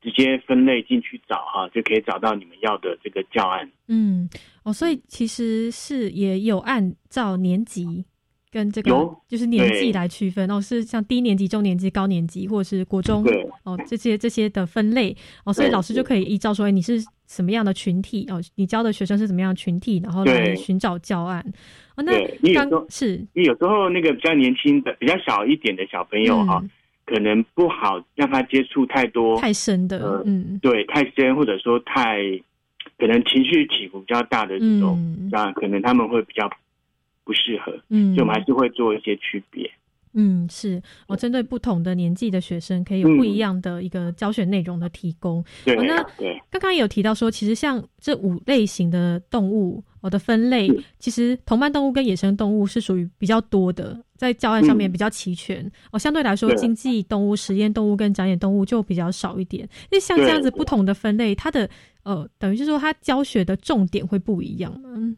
[0.02, 3.70] 直接分类进去找哈，就可以找到你们要的这个教案。
[3.88, 4.30] 嗯，
[4.64, 8.06] 哦，所以其实是也有按照年级
[8.52, 8.92] 跟这个
[9.28, 13.24] 就是年纪来区分哦，是像低年级、中年级、高年级，或者是国中
[13.64, 20.56] 哦这些这些的分类哦，所以老师就可以依照说哎你是什么样的群体哦，你教的学生是怎么样的群体，然后来对。
[20.56, 21.46] 寻找教案。
[21.96, 22.04] 哦。
[22.04, 23.28] 那对，因为有时候是。
[23.34, 26.64] 你有时候那个比较年轻的、比较小一点的小朋友哈、
[27.06, 30.58] 可能不好让他接触太多嗯太深的，呃嗯。
[30.60, 32.18] 对太深，或者说太
[32.98, 35.30] 可能情绪起伏比较大的这种，嗯。
[35.32, 36.50] 那、可能他们会比较
[37.30, 39.70] 不适合，嗯所以我们还是会做一些区别。
[40.14, 45.46] 嗯，是我针对不同的年纪的学生，可以有不一样的一个教学内容的提供。
[45.64, 46.02] 对哦、那
[46.50, 50.68] 刚刚也有提到说，其实像这五类型的动物，我的分类，
[50.98, 55.72] 其实同伴动物跟野生动物是属于比较多的，在教案上面嗯比较齐全。
[55.92, 59.70] 哦，相对来说，经济动物、实验动物跟展演动物就比较少一点。
[59.92, 61.70] 那像这样子不同的分类，它的
[62.02, 64.90] 呃，等于是说它教学的重点会不一样吗？
[64.96, 65.16] 嗯，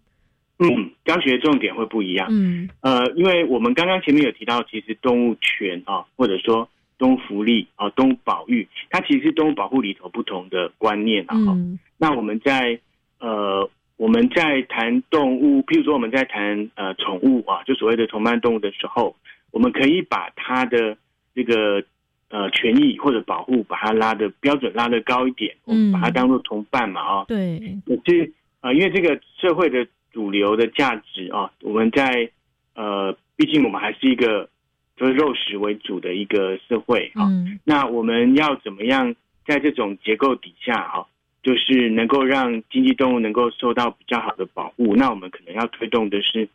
[1.06, 2.28] 教学重点会不一样。
[2.32, 11.36] 嗯呃，因为我们刚刚前面有提到，其实动物权啊，或者说动物福利啊、动物保育，它其实是动物保护里头不同的观念啊。
[11.36, 12.80] 嗯那我们在
[13.20, 19.16] 呃我们在谈动物，譬如说我们在谈呃宠物啊，就所谓的同伴动物的时候，
[19.52, 20.98] 我们可以把它的
[21.36, 21.84] 这个
[22.30, 27.26] 呃权益或者保护，把它拉的标准拉的高一点，我们把它当做同伴嘛啊。
[27.28, 32.30] 对，可是呃，因为这个社会的主流的价值啊，我们在
[32.76, 34.50] 呃，毕竟我们还是一个
[34.96, 37.26] 就是肉食为主的一个社会啊。
[37.26, 41.06] 嗯那我们要怎么样在这种结构底下啊，
[41.44, 44.96] 就是能够让经济动物能够受到比较好的保护？
[44.96, 46.48] 那我们可能要推动的是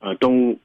[0.00, 0.58] 呃动物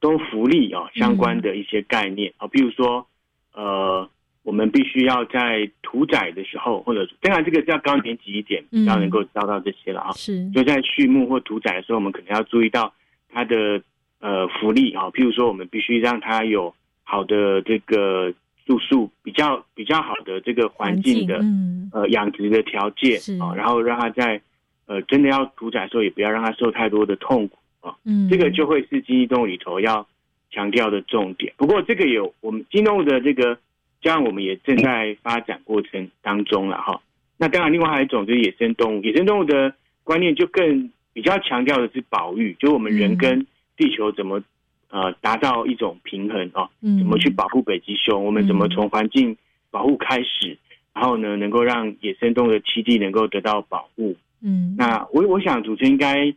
[0.00, 3.06] 动物福利啊相关的一些概念啊，比如说
[3.52, 4.08] 呃。
[4.44, 10.12] 我们必须要在屠宰的时候，或者当然这个是要高年级一点，比较能够教到这些了啊。
[10.12, 12.92] 是就在畜牧或屠宰的时候，我们可能要注意到
[13.32, 13.82] 它的
[14.20, 18.32] 呃福利啊，譬如说我们必须让它有好的这个
[18.66, 24.40] 住宿，比较比较好的这个环境的嗯呃养殖的条件啊，然后让它在
[24.86, 27.96] 呃真的要屠宰的时候，也不要让它受太多的痛苦啊。
[28.04, 30.06] 嗯这个就会是经济动物里头要
[30.50, 31.52] 强调的重点。
[31.56, 33.58] 不过这个有我们经济动物的这个，
[34.04, 37.00] 这样我们也正在发展过程当中了哈。
[37.38, 43.46] 那当然，另外还有一种就是野生动物，野生动物的观念就更比较强调的是保育，就我们人跟
[43.78, 44.42] 地球怎么
[44.90, 49.34] 呃达到一种平衡啊，嗯怎么去保护北极熊，我们怎么从环境
[49.70, 50.58] 保护开始，
[50.92, 54.14] 然后呢，能够让野生动物的栖地能够得到保护。
[54.42, 56.34] 嗯那我我想主持人应该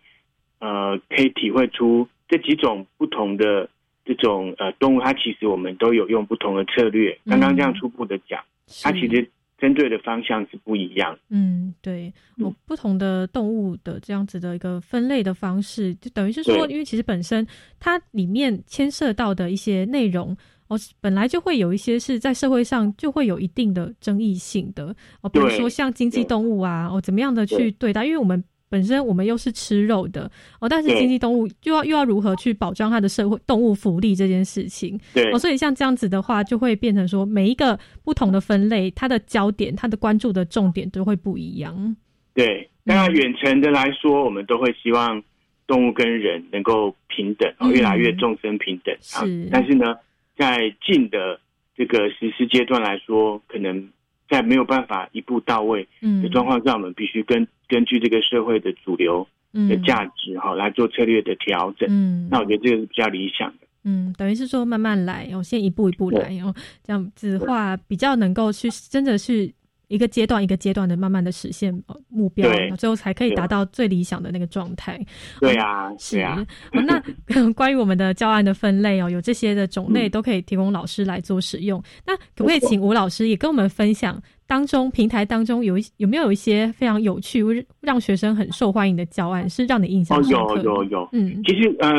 [0.59, 3.69] 呃可以体会出这几种不同的
[4.07, 7.19] 这种呃动物，它其实我们都有用不同的策略。
[7.25, 8.41] 刚刚这样初步的讲，
[8.81, 11.17] 它其实针对的方向是不一样。
[11.29, 17.45] 嗯，对，我不同的动物的这样子的一个分类的方式，就等于是说，因为其实本身
[17.79, 20.35] 它里面牵涉到的一些内容。
[20.69, 28.03] 哦，本来就会有一些是在社会上就会有一定的争议性的哦，比如对说像经济动物啊，哦，怎么样的去对对待？
[28.03, 34.99] 因为我们本身我们又是吃肉的哦，但是经济动物又要又要如何去保障它的社会动物福利这件事情？
[35.13, 41.95] 对哦，所以像这样子的话，就会变成说每一个不同的分类，它的焦点、它的关注的重点都会不一样。
[42.33, 45.23] 对，当然远程的来说，我们都会希望
[45.65, 49.49] 动物跟人能够平等，越来越众生平等啊是。
[49.51, 49.95] 但是呢，
[50.37, 51.39] 在近的
[51.75, 53.89] 这个实施阶段来说，可能
[54.29, 61.87] 在没有办法一步到位嗯的状况下，我们必须根根据这个社会的主流的价值哈、来做策略的调整。
[61.89, 63.67] 嗯那我觉得这个是比较理想的。
[63.83, 66.53] 嗯，等于是说慢慢来，哦，先一步一步来，哦，
[66.83, 69.49] 这样子的话比较能够去真的是
[69.87, 74.99] 一个阶段一个阶段的慢慢的实现呃目标，对最后才可以达到最理想的那个状态。
[75.39, 76.45] 对啊，是对啊。
[76.73, 77.01] 哦那
[77.53, 81.81] 关于我们的教案的分类哦，有这些的种类嗯都可以提供老师来做使用。
[82.05, 87.43] 那可不可以请吴老师也跟我们分享当中平台当中有一有没有一些非常有趣、
[87.81, 90.63] 让学生很受欢迎的教案，是让你印象哦，深刻的？
[90.63, 91.91] 有有有，嗯，其实呃，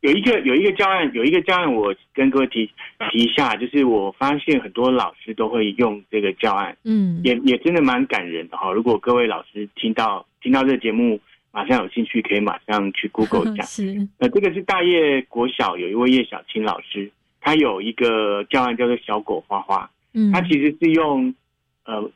[0.00, 2.70] 有一个有一个教案，有一个教案，我跟各位提
[3.10, 8.72] 提一下，就是我发现很多老师都会用这个教案，嗯，也也真的蛮感人的哈。
[8.72, 11.20] 如果各位老师听到听到这个节目，
[11.52, 13.62] 马上有兴趣，可以马上去 Google 一下。
[13.64, 21.34] 是，呃，这个是大叶国小有一位叶小青老师，他有一个教案叫做小狗花花，嗯，他其实是用
[21.84, 22.10] 呃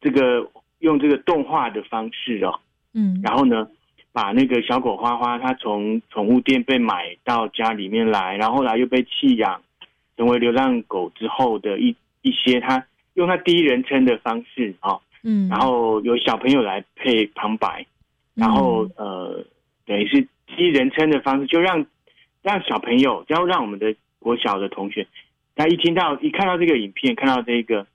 [0.00, 2.60] 这个用这个动画的方式哦，
[2.94, 3.68] 嗯，然后呢，
[4.16, 9.60] 把那个小狗花花，它从宠物店被买到家里面来，然后后来又被弃养，
[10.16, 17.84] 成为流浪狗之后的一一些，他用他第一人称的方式啊、哦，嗯，然后有小朋友来配旁白，
[18.32, 19.44] 然后呃，
[19.84, 21.84] 等于是第一人称的方式，就让
[22.40, 25.06] 让小朋友，要让我们的国小的同学，
[25.54, 27.86] 他一听到一看到这个影片，看到这个，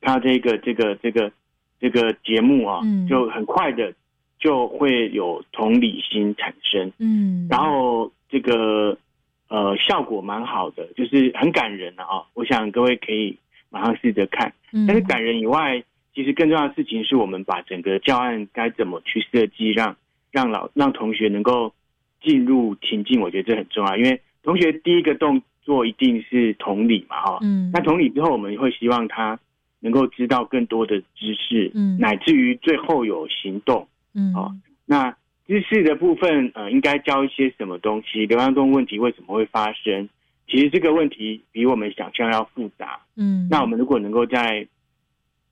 [0.00, 1.30] 看到这个这个这个
[1.78, 3.06] 这个节目啊，嗯。
[3.06, 3.94] 就很快的
[4.42, 8.98] 就会有同理心产生，嗯，然后这个
[9.46, 12.26] 呃效果蛮好的，就是很感人的啊。
[12.34, 13.38] 我想各位可以
[13.70, 14.52] 马上试着看。
[14.72, 19.96] 嗯但是感人以外，其实更重要的事情是我们把整个教案该怎么去设计，让
[20.32, 21.72] 让老让同学能够
[22.20, 23.96] 进入情境，我觉得这很重要。
[23.96, 29.38] 因为同学第一个动作一定是同理嘛，哈、嗯那同理之后，我们会希望他
[29.78, 33.86] 能够知道更多的知识，嗯乃至于最后有行动。
[34.14, 34.54] 嗯哦，
[34.86, 38.26] 那知识的部分，呃，应该教一些什么东西？
[38.26, 40.08] 流浪动物问题为什么会发生？
[40.48, 43.00] 其实这个问题比我们想象要复杂。
[43.16, 44.66] 嗯，那我们如果能够在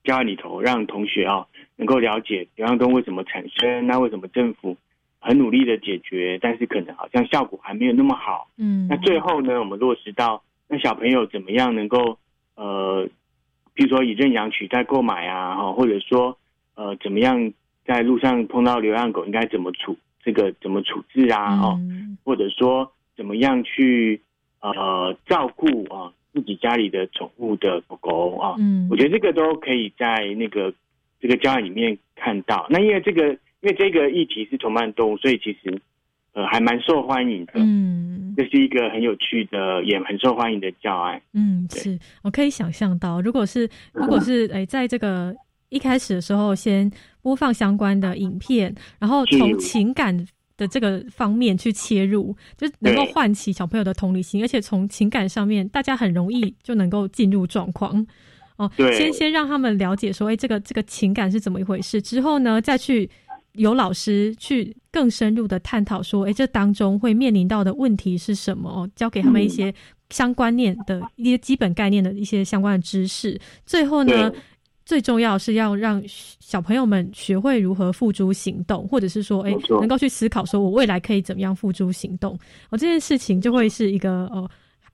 [0.03, 1.45] 教案里头让同学啊、
[1.75, 4.77] 能够了解流浪动物为什么产生，那为什么政府
[5.19, 8.49] 很努力的解决，但是可能好像效果还没有那么好。
[8.57, 12.17] 嗯，那最后呢，我们落实到那小朋友怎么样能够
[12.55, 13.07] 呃，
[13.73, 16.37] 比如说以认养取代购买啊，哈，或者说
[16.75, 17.53] 呃，怎么样
[17.85, 24.21] 在路上碰到流浪狗应该怎么处这个怎么处置啊，哦，嗯或者说怎么样去
[24.61, 30.73] 呃照顾啊自己家里的宠物的狗狗啊，嗯我觉得这个都可以在那个
[31.19, 32.67] 这个教案里面看到。
[32.69, 33.29] 那因为这个
[33.61, 35.81] 因为这个议题是同伴动物，所以其实
[36.33, 37.53] 呃还蛮受欢迎的。
[37.55, 41.21] 嗯这是一个很有趣的，也很受欢迎的教案。
[41.33, 45.35] 嗯，是我可以想象到，如果是如果是诶， 在这个
[45.71, 46.91] 一开始的时候，先
[47.21, 58.05] 播放相关的影片，然后从情感的这个方面去切入，就能够唤起小朋友的同理心，而且从情感上面，大家很容易就能够进入状况。
[58.57, 63.09] 哦，对先先让他们了解说，哎，这个这个情感是怎么一回事，之后呢，再去
[63.53, 68.69] 有老师去更深入的探讨说，哎，这当中会面临到的问题是什么？
[68.69, 69.73] 哦，教给他们一些
[70.09, 73.39] 相关念的一些基本概念的一些相关的知识。
[73.65, 74.39] 最后呢对，
[74.91, 82.33] 最重要是要让小朋友们学会如何付诸行动，或者是说，哎没，错能够去思考说我未来可以怎么样付诸行动。
[82.69, 84.49] 哦，这件事情就会是一个哦。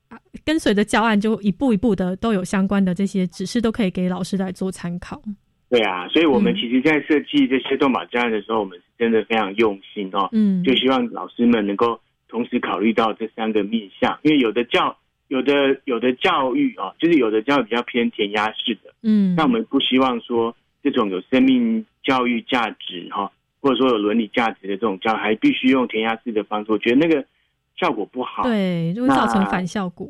[0.10, 5.20] 啊跟随着教案，就一步一步的都有相关的这些指示，都可以给老师来做参考。
[5.68, 10.30] 对啊，所以我们嗯其实，在设计这些动保教案的时候，我们是真的非常用心哦。
[10.32, 14.96] 嗯就希望老师们能够同时考虑到这三个面向，因为有的教
[15.28, 27.26] 有的有的教育啊、就是有的教育比较偏填鸭式的，嗯，那我们不希望说这种有生命教育价值哈、或者说有伦理价值的这种教育，还必须用填鸭式的方式，我觉得那个
[27.76, 28.44] 效果不好。
[28.44, 30.08] 对，就会造成反效果。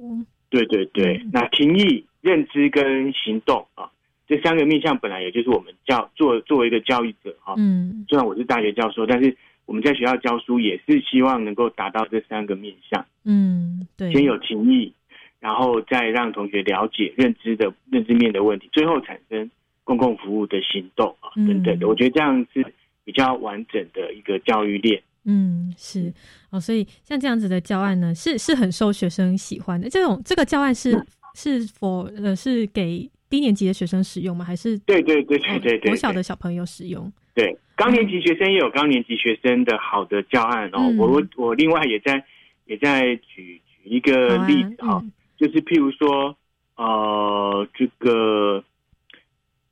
[0.50, 3.90] 对对对，那情意、认知跟行动啊，
[4.28, 8.06] 这三个面向本来也就是我们教作作为一个教育者哈、嗯。
[8.08, 14.94] 虽然我是大学教授，但是我们在学校教书也是希望能够达到这三个面向：嗯，对，先有情意，
[15.40, 19.50] 然后再让同学了解认知的认知面的问题，最后产生
[19.84, 21.88] 公共服务的行动啊嗯等等的。
[21.88, 22.66] 我觉得这样是
[23.04, 25.02] 比较完整的一个教育链。
[25.30, 26.14] 嗯，是
[26.52, 29.90] 哦，所以像这样子的教案呢，是是很受学生喜欢的。
[29.90, 30.92] 这种这个教案是、
[31.36, 34.46] 是否呃是给低年级的学生使用吗？
[34.46, 37.12] 还是对对对对哦对对国小的小朋友使用？
[37.36, 40.80] 对，高年级学生也有高年级学生的好的教案哦。
[40.80, 42.24] 嗯我我我另外也在
[42.66, 46.36] 也在举举一个例子哈、嗯就是譬如说
[46.76, 48.64] 呃这个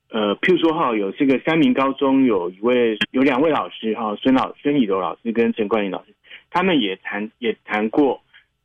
[0.09, 6.13] 呃譬如说哈有这个三明高中有一位有两位老师哈孙老孙以柔老师跟陈冠霖老师，
[6.49, 8.21] 他们也谈也谈过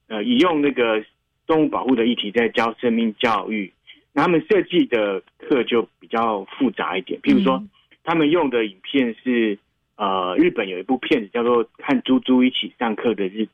[0.08, 1.04] 呃以用那个
[1.46, 3.72] 动物保护的议题在教生命教育，
[4.12, 7.56] 那他们设计的课就比较复杂一点，譬如说。
[7.56, 7.70] 嗯
[8.02, 9.58] 他们用的影片是
[9.94, 13.52] 呃，日本有一部片子叫做《看猪猪一起上课的日子》，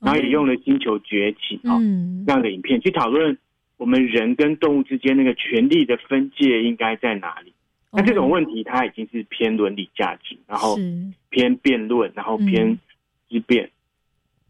[0.00, 3.36] 然后也用了《星球崛起》哦嗯这样的影片去讨论
[3.76, 7.52] 我们人跟动物之间那个权利的分界应该在哪里。
[7.90, 10.76] 那这种问题它已经是偏伦理价值，然后
[11.30, 12.78] 偏辩论，然后偏嗯
[13.28, 13.70] 思辨。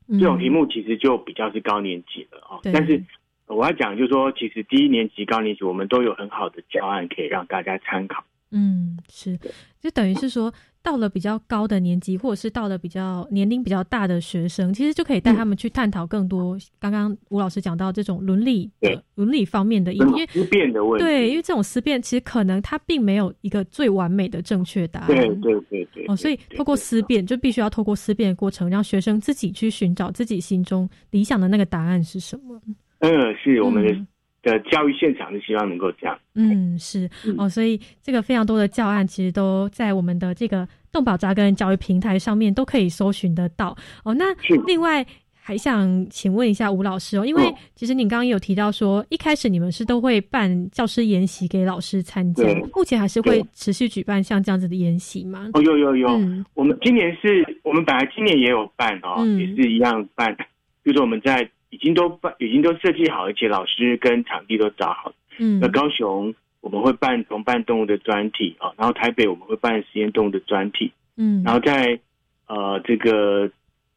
[0.08, 2.58] 嗯这种题目其实就比较是高年级了哦。
[2.62, 3.02] 对但是
[3.46, 8.24] 我要讲就是说，其实低年级、高年级我们都有很好的教案可以让大家参考。
[8.50, 9.38] 嗯，是，
[9.80, 10.52] 就等于是说，
[10.82, 16.56] 到了比较高的年级，或者是到了比较年龄比较大的学生，其实就可以带他们去探讨更多。
[16.78, 25.08] 刚刚吴老师讲到这种伦理对的伦理方面的议题，因为思辨的问题，对，因为这种思辨其实可能它并没有一个最完美的正确答案。
[25.08, 32.60] 对对对对哦，所以透过思辨，就必须要透过思辨的过程，让学生自己去寻找自己心中理想的那个答案是什么。
[33.00, 34.06] 嗯，是我们的、嗯
[34.48, 36.18] 的教育现场是希望能够这样。
[36.34, 43.76] 嗯，是哦，所以这个非常多的教案其实都在我们的这个动保扎根教育平台上面都可以搜寻得到。
[44.04, 44.14] 哦。
[44.14, 44.24] 那
[44.66, 45.04] 另外
[45.40, 52.44] 还想请问一下吴老师哦，因为其实您刚刚有提到说，一开始你们是都会办教师研习给老师参加，
[52.74, 55.48] 目前还是会持续举办像这样子的研习吗？
[55.54, 56.08] 哦，有有有，
[56.54, 60.36] 我们今年是我们本来今年也有办哦，也是一样办，
[60.84, 65.12] 就是我们在已经都办，已经都设计好，而且老师跟场地都找好。
[65.38, 70.92] 嗯，那高雄我们会办同伴动物的专题啊，然后台北我们会办实验动物的专题。
[71.16, 71.98] 嗯，然后在
[72.46, 73.50] 呃这个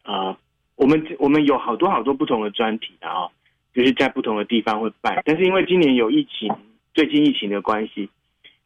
[0.03, 0.37] 呃。
[0.77, 3.29] 我们我们有好多好多不同的专题的啊，
[3.71, 6.51] 就是在不同的地方会办，但是因为今年有疫情，
[6.95, 8.09] 最近疫情的关系，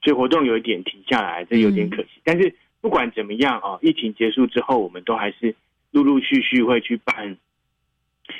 [0.01, 2.07] 所以活动有一点停下来，这有点可惜。
[2.23, 5.53] 但是不管怎么样啊，疫情结束之后，我们都还是
[5.91, 7.35] 陆陆续续会去办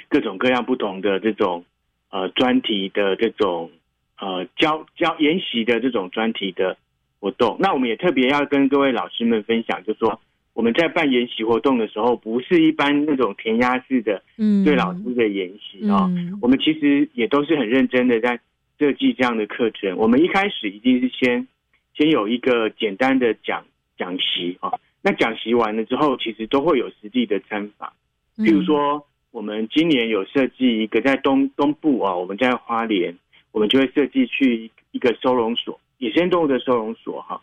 [0.10, 1.66] 各种各样不同的这种
[2.10, 3.72] 呃专题的这种
[4.20, 6.78] 呃教教研习的这种专题的
[7.20, 7.58] 活动。
[7.60, 10.20] 那我们也特别要跟各位老师们分享，就说。
[10.56, 14.24] 我们在办研习活动的时候，不是一般那种填鸭式的
[14.64, 16.10] 对老师的研习啊。
[16.42, 18.40] 我们其实也都是很认真的在
[18.80, 19.98] 设计这样的课程。
[19.98, 21.46] 我们一开始一定是先
[21.94, 23.66] 先有一个简单的讲
[23.98, 24.72] 讲习啊。
[25.02, 27.92] 那讲习完了之后，其实都会有实际的参访。
[28.38, 29.06] 比如说，
[29.36, 33.18] 我们今年有设计一个在东东部啊，我们在花莲，
[33.52, 37.42] 我们就会设计去一个收容所，野生动物的收容所哈，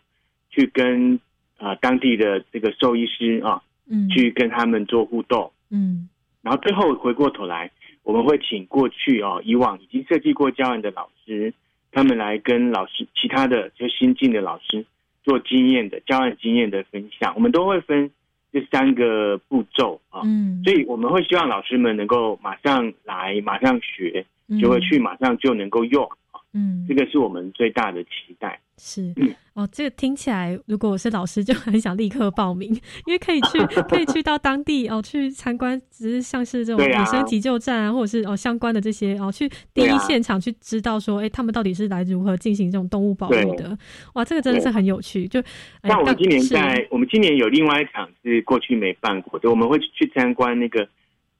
[0.50, 1.20] 去跟。
[1.58, 6.08] 啊，当地的这个兽医师啊，嗯，去跟他们做互动，嗯，
[6.42, 7.70] 然后最后回过头来，
[8.02, 11.54] 我们会请过去啊，以往已经设计过教案的老师，
[11.92, 14.84] 他们来跟老师其他的就新进的老师
[15.22, 18.10] 做经验的教案经验的分享，我们都会分
[18.52, 24.26] 这三个步骤啊，嗯，所以我们会希望老师们能够马上来，马上学，
[24.60, 26.08] 就会去马上就能够用。
[26.54, 28.60] 嗯，这个是我们最大的期待。
[28.76, 29.14] 是，
[29.54, 32.68] 哦，这个听起来，如果我是老师，就很想立刻报名，
[33.06, 43.78] 因为可以去， 可以去到当地哦，去参观，只是像是这种野生急救站啊，或者是哦相关的这些哦，去第一现场去知道说，哎，他们到底是来如何进行这种动物保护的。
[44.14, 45.28] 哇，这个真的是很有趣。
[45.28, 45.40] 就
[45.84, 50.86] 像我们今年在，我们今年有另外一场是过去没办过的，我们会去参观那个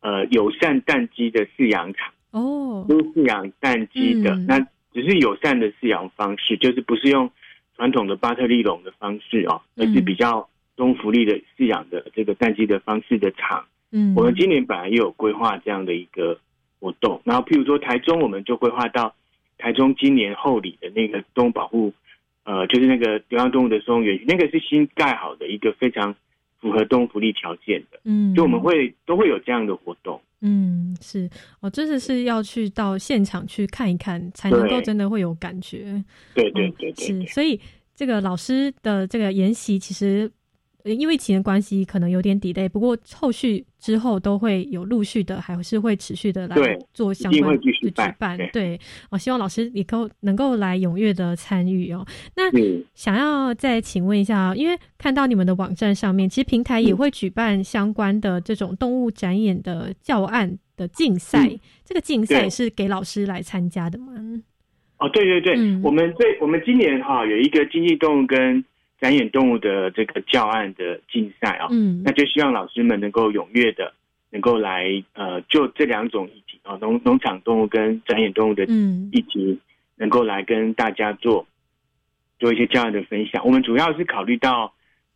[0.01, 2.13] 呃友善蛋鸡的饲养场。
[2.31, 4.35] 哦，都饲养蛋鸡的。
[4.47, 4.65] 那。
[4.93, 7.31] 只是友善的饲养方式，就是不是用
[7.77, 13.65] 传统的巴特利笼的方式哦，而是比较中福利的饲养的这个蛋鸡的方式的场。
[13.91, 16.39] 嗯，我们今年本来也有规划这样的一个
[16.81, 19.15] 活动，然后譬如说台中，我们就规划到
[19.59, 21.93] 台中今年后里的那个动物保护，
[22.45, 26.15] 呃，就是那个流浪动物的收容园区，那个是新盖好的一个非常
[26.61, 28.01] 符合动物福利条件的。
[28.05, 30.21] 嗯，就我们会都会有这样的活动。
[30.43, 31.31] 嗯，是
[31.61, 36.05] 哦，真的是要去到现场去看一看，才能够真的会有感觉。
[36.35, 37.27] 对对对对，是。
[37.33, 37.59] 所以
[37.95, 40.31] 这个老师的这个研习，其实
[40.85, 42.69] 因为疫情的关系，可能有点 delay。
[42.69, 46.57] 不过后续之后都会有陆续的，还是会持续的来
[46.93, 48.37] 做相关的举办。
[48.53, 48.79] 对，
[49.11, 52.05] 我希望老师也够能够来踊跃的参与哦。
[52.37, 52.45] 那
[52.95, 61.49] 想要再请问一下，因为看到你们的网站上面，其实平台也会举办相关的这种动物展演的教案的竞赛。
[61.85, 64.15] 这个竞赛是给老师来参加的吗？
[64.99, 68.65] 哦，对对对，我们这我们今年哈有一个经济动物跟
[69.03, 73.93] 展演动物的这个教案的竞赛啊，嗯，那就希望老师们能够踊跃的，
[74.31, 79.59] 能够来呃，就这两种议题啊，农农场动物跟展演动物的议题，
[79.97, 81.45] 能够来跟大家做
[82.39, 83.45] 做一些教案的分享。
[83.45, 84.73] 我们主要是考虑到，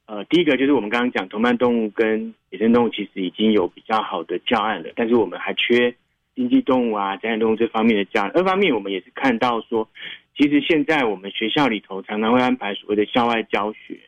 [0.07, 5.95] 呃，第一个就是我们刚刚讲同伴动物跟野生动物其实已经有比较好的教案了，但是我们还缺
[6.35, 8.33] 经济动物啊、展演动物这方面的教案。
[8.35, 9.89] 二方面，我们也是看到说。
[10.37, 13.99] 其实现在我们学校里头常常会安排所谓的校外教学，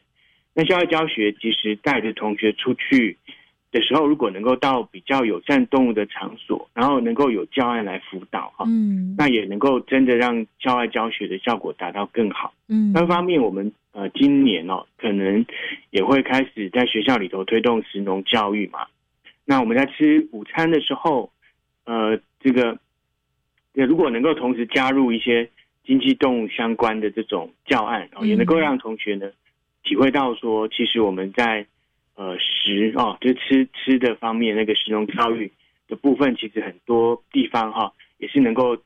[0.52, 3.16] 那校外教学其实带着同学出去
[3.72, 12.52] 的时候，如果能够到比较友善动物的场所，然后能够有教案来辅导哈，嗯，那也能够真的让校外教学的效果达到更好。
[12.68, 15.46] 嗯，另一方面，我们呃今年哦，可能
[15.90, 18.86] 也会开始在学校里头推动食农教育嘛。
[19.46, 21.32] 那我们在吃午餐的时候，
[21.86, 22.78] 呃，这个
[23.72, 25.48] 如果能够同时加入一些。
[25.88, 29.30] 经济动物相关的这种教案，哦，也能够让同学呢
[29.82, 31.64] 体会到说，其实我们在
[32.14, 35.50] 呃食哦，就吃吃的方面，那个食农教育
[35.88, 38.76] 的部分，其实很多地方哈也是能够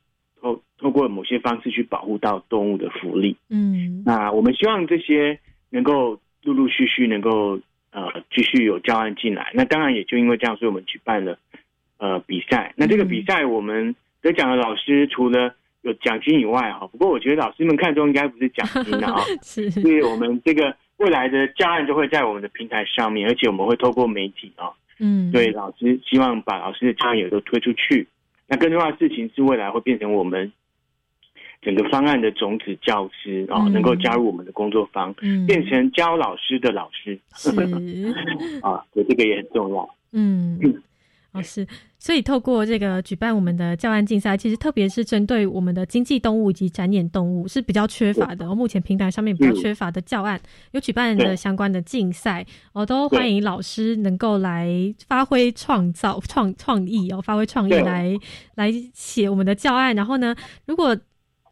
[0.40, 3.36] 透透过某些方式去保护到动物的福利。
[3.50, 5.40] 嗯，那我们希望这些
[5.70, 7.58] 能够陆陆续续能够
[7.90, 9.50] 呃继续有教案进来。
[9.54, 11.36] 那当然也就因为这样，所以我们举办了
[11.98, 12.72] 呃比赛。
[12.76, 19.70] 那这个比赛我们得奖的老师除了有奖金以外哈，不过我觉得老师们看中应该不是奖金的啊， 是，
[20.04, 24.70] 我们这个未来的教案就会在我们的平台上面，而且我们会透过媒体啊，
[25.00, 28.06] 嗯，对老师希望把老师的教案也都推出去。
[28.48, 30.52] 那更重要的事情是，未来会变成我们
[31.62, 37.18] 整个方案的种子教师啊、嗯能够加入我们的工作坊，嗯变成教老师的老师。
[37.34, 37.50] 是
[38.62, 39.88] 啊，所以这个也很重要。
[40.12, 40.58] 嗯，
[41.32, 41.66] 哦是，
[41.98, 48.46] 所以透过这个举办我们的教案竞赛，其实特别是针对我们的经济动物以及展演动物是比较缺乏的。
[48.46, 50.38] 哦，目前平台上面比较缺乏的教案，
[50.72, 58.14] 有举办的相关的竞赛，哦，都欢迎老师能够来发挥创造创创意哦，发挥创意来
[58.56, 59.96] 来写我们的教案。
[59.96, 60.94] 然后呢，如果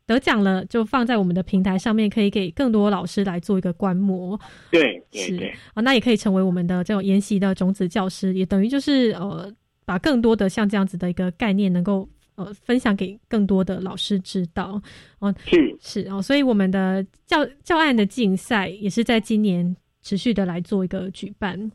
[0.07, 4.39] 得奖了，就放在我们的平台上面，可以给更多老师来做一个观摩。
[4.69, 9.49] 对对是啊，哦，那也可以成为我们的这种研习的种子教师，也等于就是呃，
[9.91, 14.81] 把更多的像这样子的一个概念，能够呃分享给更多的老师知道。
[15.19, 21.73] 哦，是是哦，所以我们的教教案的竞赛也是在今年持续的来做一个举办。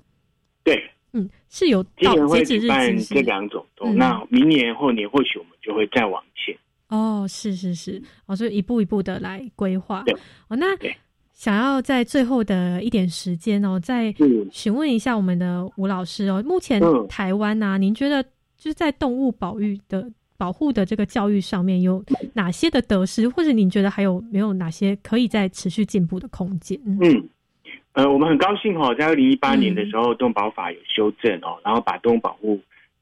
[0.63, 6.57] 对，嗯，是有今年会到截止日举办期是这两种那明年后年或许我们就会再往前。
[6.87, 10.15] 哦，是是是，哦，所以一步一步的来规划对。
[10.47, 10.67] 哦，那
[11.35, 14.11] 想要在最后的一点时间哦，再
[14.49, 17.05] 询问一下我们的吴老师哦，目前嗯。
[17.09, 18.23] 台湾呐、您觉得
[18.57, 26.79] 就是在动物保育的保护的这个教育上面有哪些的得失，或者您觉得还有没有哪些可以再持续进步的空间？
[26.85, 27.29] 嗯，
[27.93, 29.75] 呃，我们很高兴哦，在二零一八年嗯。
[29.75, 32.57] 的时候，动保法有修正哦，然后把动物保护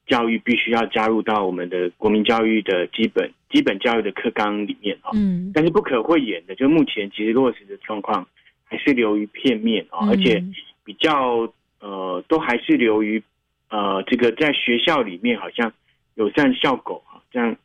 [0.06, 5.10] 教育必须要加入到我们的国民教育的基本基本教育的课纲里面啊。
[5.14, 8.26] 嗯但是不可讳言的，就目前其实落实的状况
[8.64, 10.44] 还是流于片面哦，嗯而且
[10.84, 13.22] 比较呃，都还是流于
[13.68, 15.72] 呃，这个在学校里面好像
[16.14, 17.56] 友善校狗啊，这样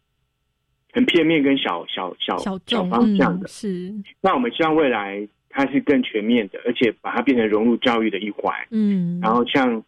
[0.91, 3.47] 很片面跟小小小小方向的。
[3.47, 8.55] 是那我们希望未来它是更全面的，而且把它变成融入教育的一环。
[8.71, 9.83] 嗯，然后像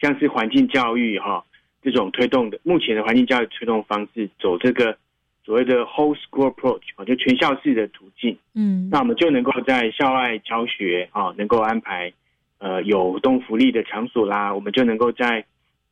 [0.00, 1.44] 像是环境教育哈
[1.82, 4.96] 这种推动的，目前的环境教育推动方式走这个
[5.44, 8.36] 所谓的 whole school approach 啊，就全校式的途径。
[8.54, 8.88] 嗯。
[8.90, 12.12] 那我们就能够在校外教学啊，能够安排
[12.58, 15.44] 呃有动物福利的场所啦，我们就能够在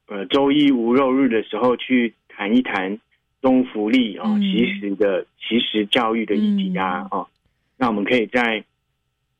[0.06, 2.98] 呃周一无肉日的时候去谈一谈
[3.40, 4.40] 动物福利啊，嗯。
[4.40, 7.26] 其实的其实教育的议题啊，哦，
[7.76, 8.62] 那我们可以在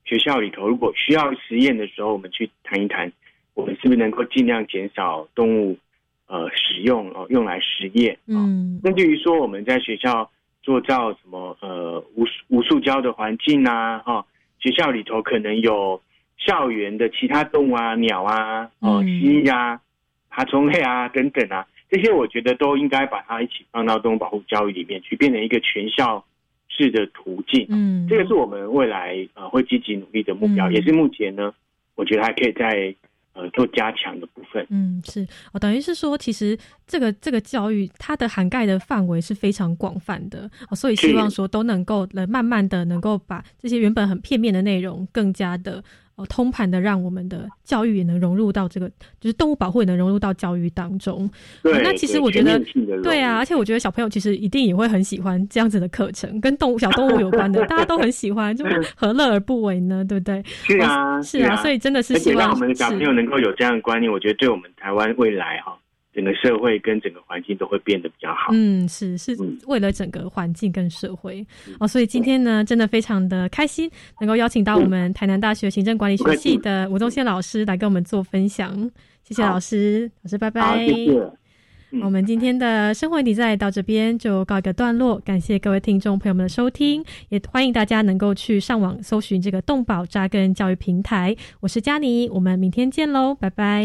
[0.05, 3.13] 学校里头，如果需要实验的时候，我们去谈一谈，
[3.55, 5.79] 我们是不是能够尽量减少动物
[6.31, 8.17] 呃使用哦，用来实验。
[8.27, 10.31] 嗯那至于说我们在学校
[10.63, 14.25] 做造什么呃无无塑胶的环境啊，哈、
[14.61, 16.01] 学校里头可能有
[16.39, 19.81] 校园的其他动物啊、鸟啊、哦、嗯蜥蜴啊、
[20.31, 26.25] 爬虫类啊等等啊，这些我觉得都应该把它一起放到动物保护教育里面去，变成一个全校
[26.69, 27.67] 式的途径。
[27.69, 31.53] 嗯这个是我们未来呃会积极努力的目标，嗯也是目前呢，
[31.97, 32.95] 我觉得还可以在
[33.33, 34.67] 呃做加强的部分。
[34.71, 45.83] 嗯，是哦，等于是说，其实这个这个教育它的涵盖的范围是非常广泛的哦，所以希望说都能够能慢慢的能够把这些原本很片面的内容，更加的
[46.21, 48.89] 呃通盘的让我们的教育也能融入到这个，
[49.21, 51.29] 就是动物保护也能融入到教育当中。
[51.63, 52.61] 那其实我觉得
[53.03, 58.65] 对啊，而且我觉得小朋友其实一定也会很喜欢这样子的课程，跟动物小动物有关的，大家都很喜欢，就
[58.95, 60.05] 何乐而不为呢？
[60.05, 60.43] 对不对？
[60.47, 65.77] 是啊，哦是啊，所以真的是希望让我们的小朋友能够有这样的观念，我觉得对我们台湾未来哈、
[66.13, 68.51] 整个社会跟整个环境都会变得比较好。
[68.53, 69.37] 嗯，是是
[69.67, 71.47] 为了整个环境跟社会、
[71.79, 73.91] 哦，所以今天呢，真的非常的开心，
[74.21, 78.91] 能够邀请到我们台南大学行政管理学系的吴宗宪老师来跟我们做分享。
[79.23, 80.85] 谢谢老师，老师拜拜。
[82.03, 91.35] 我们今天的生活底在到这边就告一个段落，感谢各位听众朋友们的收听，也欢迎大家能够去上网搜寻这个动保扎根教育平台。
[91.61, 93.85] 我是佳妮，我们明天见喽，拜拜。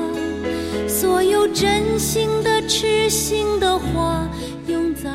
[1.01, 4.29] 所有真心的、痴心的话，
[4.67, 5.09] 永在